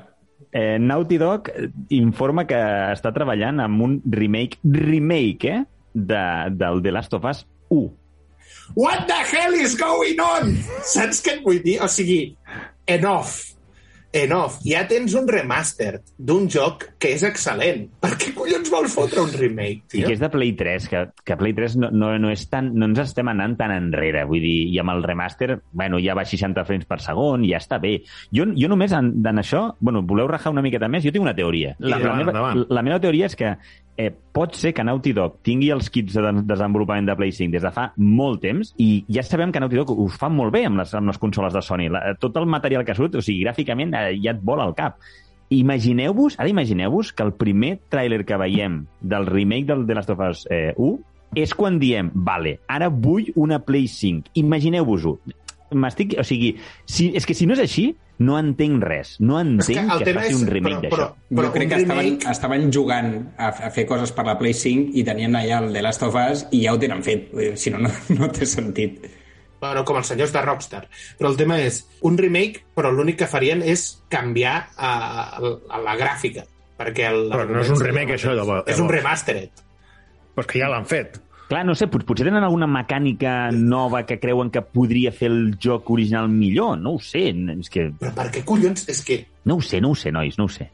[0.54, 1.50] Eh, Naughty Dog
[1.94, 2.58] informa que
[2.94, 5.62] està treballant amb un remake, remake, eh?
[5.94, 8.04] De, del The Last of Us 1.
[8.74, 10.54] What the hell is going on?
[10.82, 11.80] Saps què et vull dir?
[11.84, 12.36] O sigui,
[12.90, 13.54] enough.
[14.14, 14.60] Enough.
[14.62, 17.88] Ja tens un remaster d'un joc que és excel·lent.
[17.98, 20.04] Per què collons vols fotre un remake, I tio?
[20.06, 22.86] que és de Play 3, que, que Play 3 no, no, no, és tan, no
[22.86, 24.22] ens estem anant tan enrere.
[24.30, 27.58] Vull dir, i amb el remaster, bueno, ja va a 60 frames per segon, ja
[27.58, 27.96] està bé.
[28.30, 31.02] Jo, jo només en, en això, bueno, voleu rajar una miqueta més?
[31.02, 31.74] Jo tinc una teoria.
[31.80, 33.56] La, la, Endavant, meva, la meva teoria és que
[33.96, 37.52] eh, pot ser que Naughty Dog tingui els kits de de- desenvolupament de Play 5
[37.52, 40.64] des de fa molt temps i ja sabem que Naughty Dog ho fa molt bé
[40.66, 41.88] amb les, amb les consoles de Sony.
[41.90, 44.98] La, tot el material que surt, o sigui, gràficament eh, ja et vola al cap.
[45.54, 50.22] Imagineu-vos, ara imagineu-vos que el primer tràiler que veiem del remake del The Last of
[50.24, 50.98] Us eh, 1
[51.38, 54.32] és quan diem, vale, ara vull una Play 5.
[54.40, 55.18] Imagineu-vos-ho.
[55.74, 56.14] M'estic...
[56.18, 56.54] O sigui,
[56.86, 57.88] si, és que si no és així,
[58.18, 59.16] no entenc res.
[59.20, 61.08] No entenc que, que faci un remake d'això.
[61.34, 64.54] Però, crec un que estaven, remake- estaven jugant a, a fer coses per la Play
[64.54, 67.30] 5 i tenien allà el The Last of Us i ja ho tenen fet.
[67.58, 67.90] Si no, no,
[68.20, 69.02] no té sentit.
[69.64, 70.82] Bueno, com els senyors de Rockstar.
[71.18, 74.90] Però el tema és un remake, però l'únic que farien és canviar a,
[75.40, 76.44] a, a la gràfica.
[76.76, 78.66] Perquè el, Però no és un remake, això, llavors.
[78.68, 79.62] És un remastered.
[80.34, 81.16] Però és que ja l'han fet.
[81.54, 85.52] Clar, no sé, pot- potser tenen alguna mecànica nova que creuen que podria fer el
[85.62, 86.80] joc original millor.
[86.82, 87.28] No ho sé.
[87.30, 87.92] És que...
[88.00, 88.88] Però per què collons?
[88.90, 89.20] És que...
[89.46, 90.66] No ho sé, no ho sé, nois, no ho sé.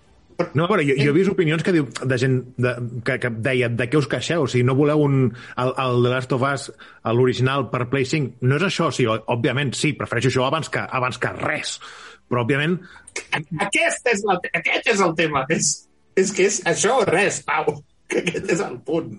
[0.57, 2.70] No, però jo, jo he vist opinions que diu de gent de,
[3.05, 4.47] que, que deia de què us queixeu?
[4.47, 5.18] O sigui, no voleu un,
[5.61, 6.64] el, el The Last of Us,
[7.12, 8.39] l'original per Play 5?
[8.49, 11.74] No és això, o sigui, òbviament sí, prefereixo això abans que, abans que res.
[12.31, 12.78] Però, òbviament,
[13.66, 15.45] Aquest és, la, aquest és el tema.
[15.53, 15.72] És,
[16.16, 17.74] és que és això o res, Pau.
[18.11, 19.12] Que aquest és el punt.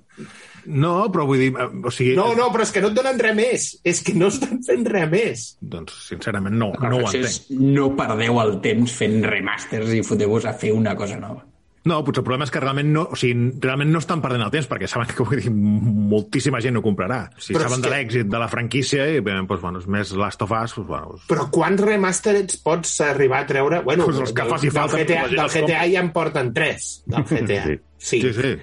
[0.66, 1.52] No, però vull dir...
[1.58, 3.68] eh, O sigui, No, no, però és que no et donen res més.
[3.84, 5.46] És que no estan fent res més.
[5.62, 7.26] Doncs, sincerament, no, no ho entenc.
[7.26, 11.46] és no perdeu el temps fent remasters i foteu-vos a fer una cosa nova.
[11.84, 14.52] No, potser el problema és que realment no, o sigui, realment no estan perdent el
[14.54, 17.24] temps, perquè saben que vull dir, moltíssima gent ho comprarà.
[17.42, 19.88] Si Però saben és de que- l'èxit de la franquícia, i, bé, doncs, bueno, és
[19.88, 23.80] més Last of Us, doncs, bueno, doncs, Però quants remastereds pots arribar a treure?
[23.82, 26.12] Bueno, Pues els que del, faci del falta, GTA, la gent del GTA ja en
[26.14, 27.64] porten tres, del GTA.
[27.66, 27.80] Sí.
[27.98, 28.22] sí.
[28.22, 28.54] sí, sí.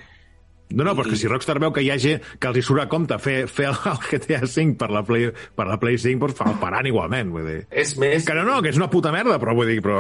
[0.70, 2.64] No, no, però és que si Rockstar veu que hi ha gent que els hi
[2.66, 3.78] surt a compte fer, fer el,
[4.10, 7.48] GTA 5 per la Play, per la Play 5, doncs fa el parant igualment, vull
[7.48, 7.58] dir.
[7.70, 8.26] És més...
[8.28, 9.98] Que no, no, que és una puta merda, però vull dir, però...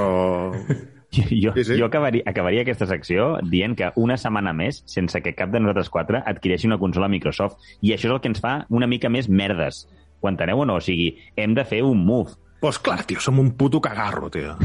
[1.08, 5.32] Jo, Sí, sí, jo acabaria, acabaria aquesta secció dient que una setmana més, sense que
[5.32, 7.56] cap de nosaltres quatre adquireixi una consola Microsoft.
[7.80, 9.86] I això és el que ens fa una mica més merdes.
[10.20, 10.76] Ho enteneu o no?
[10.76, 12.36] O sigui, hem de fer un move.
[12.60, 14.58] Pues clar, tio, som un puto cagarro, tio.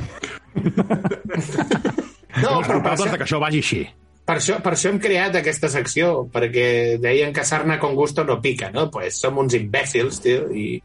[2.34, 3.82] No, però per culpables això, de que això vagi així.
[4.26, 6.68] Per, això, per això hem creat aquesta secció, perquè
[7.02, 8.90] deien que sarna con gusto no pica, no?
[8.92, 10.80] Pues som uns imbècils, tio, i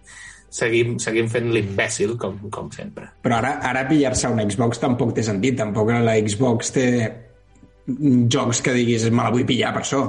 [0.50, 3.10] seguim, seguim fent l'imbècil, com, com sempre.
[3.22, 5.58] Però ara, ara pillar-se un Xbox tampoc té sentit.
[5.60, 6.88] Tampoc la Xbox té
[7.88, 10.02] jocs que diguis me la vull pillar per això.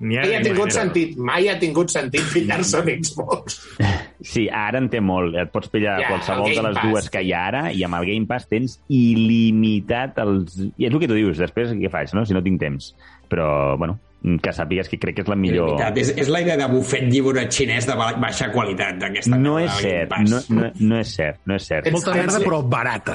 [0.00, 3.58] Ni Mai ha ni tingut sentit, mai ha tingut sentit pillar-se un Xbox.
[4.18, 5.36] Sí, ara en té molt.
[5.38, 6.88] Et pots pillar Ja, qualsevol de les Pass.
[6.88, 10.56] dues que hi ha ara i amb el Game Pass tens il·limitat els...
[10.74, 12.24] I és el que tu dius, després què faig, no?
[12.26, 12.90] Si no tinc temps.
[13.30, 13.94] Però, bueno,
[14.42, 15.68] que sàpigues que crec que és la millor...
[15.76, 19.52] Veritat, és, és la idea de bufet lliure xinès de ba- baixa qualitat d'aquesta No
[19.62, 21.86] és cert, no, no, no és cert, no és cert.
[21.86, 23.14] Ets- Molta merda, però barata.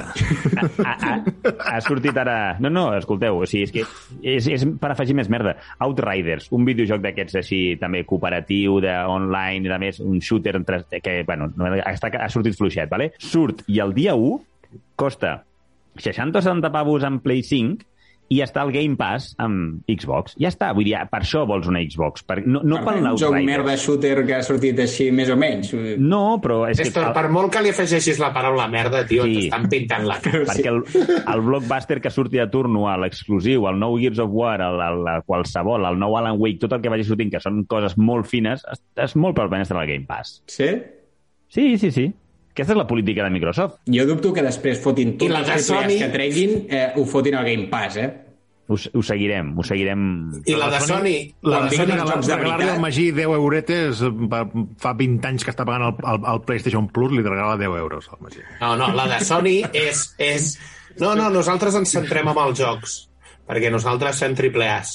[0.80, 1.12] ha, ha,
[1.74, 2.38] ha sortit ara...
[2.64, 3.84] No, no, escolteu, o sigui, és que
[4.34, 5.58] és, és per afegir més merda.
[5.84, 10.80] Outriders, un videojoc d'aquests així també cooperatiu, de online, i a més un shooter entre,
[11.04, 13.12] que, bueno, no, està, ha sortit fluixet, vale?
[13.20, 14.40] Surt i el dia 1
[14.96, 15.42] costa
[16.00, 17.84] 60 o 70 pavos en Play 5
[18.32, 20.32] i està el Game Pass amb Xbox.
[20.40, 22.22] Ja està, vull dir, per això vols una Xbox.
[22.24, 25.36] Per, no no Per pel un joc merda shooter que ha sortit així més o
[25.36, 25.74] menys.
[26.00, 26.86] No, però és que...
[26.88, 29.34] Néstor, per molt que li afegeixis la paraula merda, tio, Sí.
[29.44, 30.40] t'estan pintant la cara.
[30.48, 30.80] Perquè el,
[31.34, 35.04] el blockbuster que surti de turno, a l'exclusiu, el nou Gears of War, el, el,
[35.18, 38.26] el qualsevol, el nou Alan Wake, tot el que vagi sortint, que són coses molt
[38.30, 40.40] fines, és, és molt pel benestar del Game Pass.
[40.50, 40.72] Sí?
[41.52, 42.08] Sí, sí, sí.
[42.54, 43.80] Aquesta és la política de Microsoft.
[43.90, 47.34] Jo dubto que després fotin I la de AAAs Sony- que treguin, eh, ho fotin
[47.34, 48.10] al Game Pass, eh?
[48.70, 50.04] Ho, ho seguirem, ho seguirem...
[50.48, 51.10] I la de Sony...
[51.44, 52.70] La de Sony, jocs de regalar-li veritat.
[52.76, 54.00] al Magí 10 euretes,
[54.32, 54.46] va-
[54.80, 58.08] fa 20 anys que està pagant el, el, el PlayStation Plus, li regala 10 euros
[58.14, 58.40] al Magí.
[58.62, 60.04] No, no, la de Sony és...
[60.16, 60.48] és...
[61.02, 62.94] No, no, nosaltres ens centrem en els jocs,
[63.50, 64.94] perquè nosaltres fem triple A's.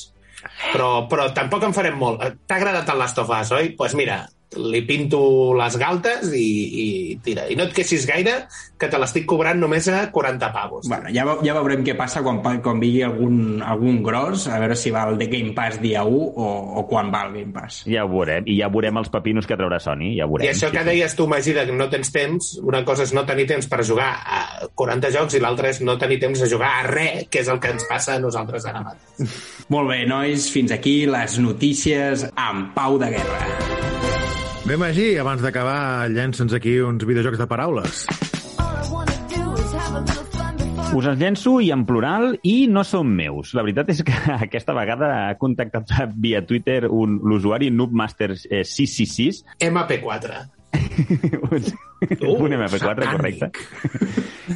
[0.71, 2.23] Però, però tampoc en farem molt.
[2.47, 3.65] T'ha agradat el Last of Us, oi?
[3.73, 4.21] Doncs pues mira,
[4.57, 5.19] li pinto
[5.53, 6.41] les galtes i,
[6.81, 6.87] i
[7.21, 7.43] tira.
[7.51, 8.47] I no et queixis gaire,
[8.79, 10.87] que te l'estic cobrant només a 40 pavos.
[10.89, 14.75] Bueno, ja, ve- ja veurem què passa quan, quan vingui algun, algun gros, a veure
[14.79, 16.47] si va el de Game Pass dia 1 o,
[16.81, 17.83] o quan va el Game Pass.
[17.85, 18.47] Ja ho veurem.
[18.49, 20.15] I ja veurem els pepinos que traurà Sony.
[20.17, 20.47] Ja veurem.
[20.47, 20.89] I això que sí, sí.
[20.95, 23.83] deies tu, Magí, de que no tens temps, una cosa és no tenir temps per
[23.85, 24.41] jugar a
[24.73, 27.61] 40 jocs i l'altra és no tenir temps a jugar a res, que és el
[27.61, 29.37] que ens passa a nosaltres ara mateix.
[29.73, 34.08] Molt bé, nois, fins aquí les notícies amb Pau de Guerra.
[34.69, 38.03] Bé, Magí, abans d'acabar, llença'ns aquí uns videojocs de paraules.
[40.93, 43.55] Us els llenço i en plural i no són meus.
[43.57, 44.13] La veritat és que
[44.45, 45.89] aquesta vegada ha contactat
[46.21, 49.41] via Twitter un- l'usuari Noobmaster eh, 666
[49.71, 50.37] MP4.
[52.21, 53.51] un, un MP4, correcte.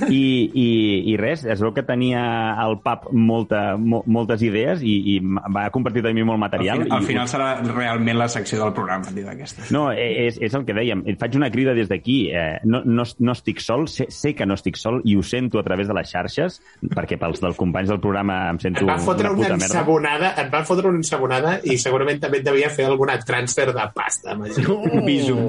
[0.09, 0.67] I, i,
[1.13, 2.21] I res, es veu que tenia
[2.59, 6.81] al pub molta, mo, moltes idees i, i va compartir també molt Al, material.
[6.81, 9.67] final, al i- final serà realment la secció del programa, d'aquesta.
[9.75, 11.03] No, eh, és, és el que dèiem.
[11.13, 12.17] Et faig una crida des d'aquí.
[12.33, 15.59] Eh, no, no, no estic sol, sé, sé que no estic sol i ho sento
[15.61, 16.59] a través de les xarxes,
[16.95, 19.65] perquè pels dels companys del programa em Et sento va fotre una una puta merda.
[19.69, 23.85] ensabonada, et va fotre una ensabonada i segurament també et devia fer alguna transfer de
[23.93, 24.65] pasta, Magí.
[24.73, 25.47] Un Visum.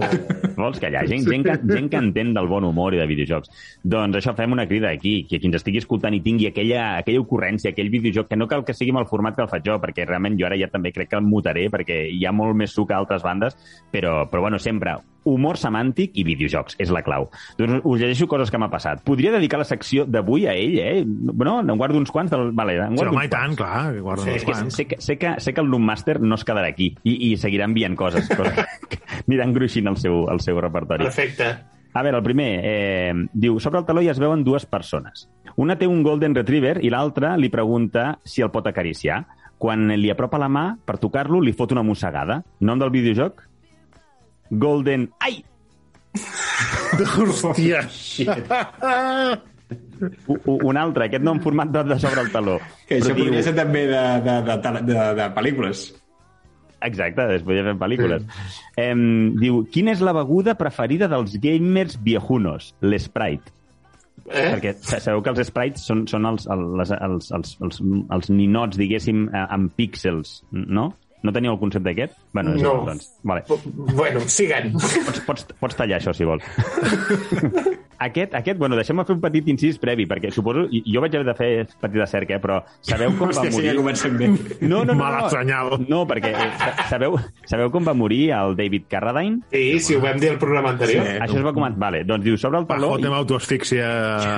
[0.57, 1.07] Vols callar?
[1.09, 3.51] Gent, gent, que, gent que entén del bon humor i de videojocs.
[3.83, 7.23] Doncs això, fem una crida aquí, que qui ens estigui escoltant i tingui aquella, aquella
[7.25, 9.81] ocurrència, aquell videojoc, que no cal que sigui amb el format que el faig jo,
[9.83, 12.75] perquè realment jo ara ja també crec que el mutaré, perquè hi ha molt més
[12.75, 13.59] suc a altres bandes,
[13.93, 17.27] però, però bueno, sempre humor semàntic i videojocs, és la clau.
[17.59, 19.03] Doncs us llegeixo coses que m'ha passat.
[19.07, 21.05] Podria dedicar la secció d'avui a ell, eh?
[21.05, 22.31] No, en guardo uns quants.
[22.35, 22.53] Del...
[22.57, 24.75] Vale, en Sí, guardo home, uns i tant, clar, que guarden Sí, que quants.
[24.77, 27.69] sé que, sé, que, sé que el Loommaster no es quedarà aquí i, i seguirà
[27.69, 28.61] enviant coses, coses
[28.91, 31.09] que aniran gruixint el seu, el seu repertori.
[31.09, 31.55] Perfecte.
[31.95, 35.29] A veure, el primer, eh, diu, sobre el taló ja es veuen dues persones.
[35.57, 39.21] Una té un Golden Retriever i l'altra li pregunta si el pot acariciar.
[39.59, 42.41] Quan li apropa la mà per tocar-lo, li fot una mossegada.
[42.61, 43.45] Nom del videojoc?
[44.51, 45.09] Golden...
[45.23, 45.45] Ai!
[46.95, 47.81] Hòstia!
[50.29, 52.59] U- Un altre, aquest no en format de, de sobre el taló.
[52.89, 55.87] Que això diu- podria ser també de, de, de, de, de, de pel·lícules.
[56.83, 58.25] Exacte, es podia fer pel·lícules.
[58.77, 62.75] Em, diu, quina és la beguda preferida dels gamers viejunos?
[62.83, 63.53] L'Sprite.
[64.31, 64.55] Eh?
[64.55, 67.81] Perquè sa- sabeu que els sprites són, són els, els, els, els, els,
[68.17, 70.95] els ninots, diguéssim, eh, amb píxels, no?
[71.25, 72.19] No teníeu el concepte aquest?
[72.33, 72.73] Bueno, és No.
[72.75, 73.11] igual, doncs.
[73.25, 73.45] Vale.
[73.97, 74.73] Bueno, siguen.
[74.73, 76.45] Pots, pots, pots tallar això, si vols.
[77.99, 80.67] aquest, aquest, bueno, deixem-me fer un petit incís previ, perquè suposo...
[80.71, 81.49] i- Jo vaig haver de fer
[81.81, 83.69] petita cerca, eh, però sabeu com va Hòstia, sí, morir...
[83.71, 84.29] ja comencem bé.
[84.61, 85.11] No, no, no.
[85.15, 85.73] No, senyal.
[85.89, 87.17] no perquè eh, sa- sabeu,
[87.51, 89.41] sabeu com va morir el David Carradine?
[89.53, 91.05] Sí, si ho vam dir al programa anterior.
[91.07, 91.17] Sí.
[91.25, 91.81] Això es va comentar.
[91.85, 92.93] Vale, doncs diu, sobre el taló...
[92.95, 93.89] Fotem autoasfíxia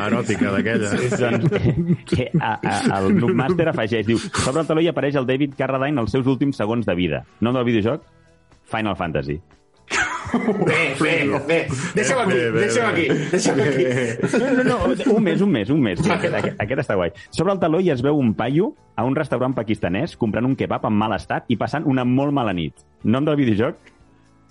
[0.08, 0.92] eròtica d'aquella.
[1.16, 5.54] doncs, que a, a, el Noobmaster afegeix, diu, sobre el taló hi apareix el David
[5.58, 7.24] Carradine els seus últims segons de vida.
[7.40, 8.02] Nom del videojoc?
[8.70, 9.38] Final Fantasy.
[10.66, 11.12] Bé, bé,
[11.46, 11.58] bé.
[11.94, 12.90] Deixa'm aquí, Bé, bé, deixa'm bé.
[12.90, 13.84] aquí, deixa'm aquí.
[14.42, 14.76] No, no, no,
[15.14, 16.00] un mes, un mes, un mes.
[16.02, 17.12] Aquest, aquest, aquest està guai.
[17.30, 20.84] Sobre el taló hi es veu un paio a un restaurant pakistanès comprant un kebab
[20.90, 22.74] en mal estat i passant una molt mala nit.
[23.04, 23.76] Nom del videojoc?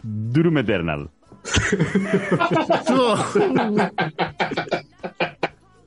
[0.04, 1.10] Doom Eternal.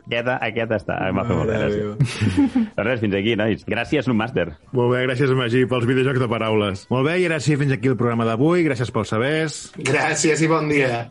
[0.08, 1.88] Aquesta, aquesta està, em va fer molta gràcia.
[2.78, 3.64] Doncs res, fins aquí, nois.
[3.68, 4.46] Gràcies, Noobmaster.
[4.72, 6.86] Molt bé, gràcies, Magí, pels videojocs de paraules.
[6.88, 8.64] Molt bé, i ara sí, fins aquí el programa d'avui.
[8.64, 9.58] Gràcies pels sabers.
[9.76, 11.02] Gràcies i bon dia.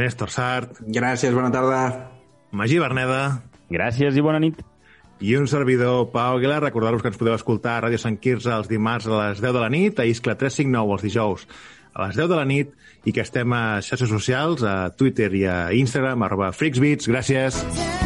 [0.00, 1.84] Néstor Sart, Gràcies, bona tarda.
[2.50, 3.22] Magí Berneda
[3.70, 4.58] Gràcies i bona nit.
[5.20, 6.58] i un servidor, Pau Aguilar.
[6.64, 9.60] Recordar-vos que ens podeu escoltar a Ràdio Sant Quirze els dimarts a les 10 de
[9.62, 11.46] la nit, a Iscla 359 els dijous
[11.94, 12.74] a les 10 de la nit
[13.04, 17.10] i que estem a xarxes socials, a Twitter i a Instagram, arroba FreaksBeats.
[17.10, 17.99] Gràcies.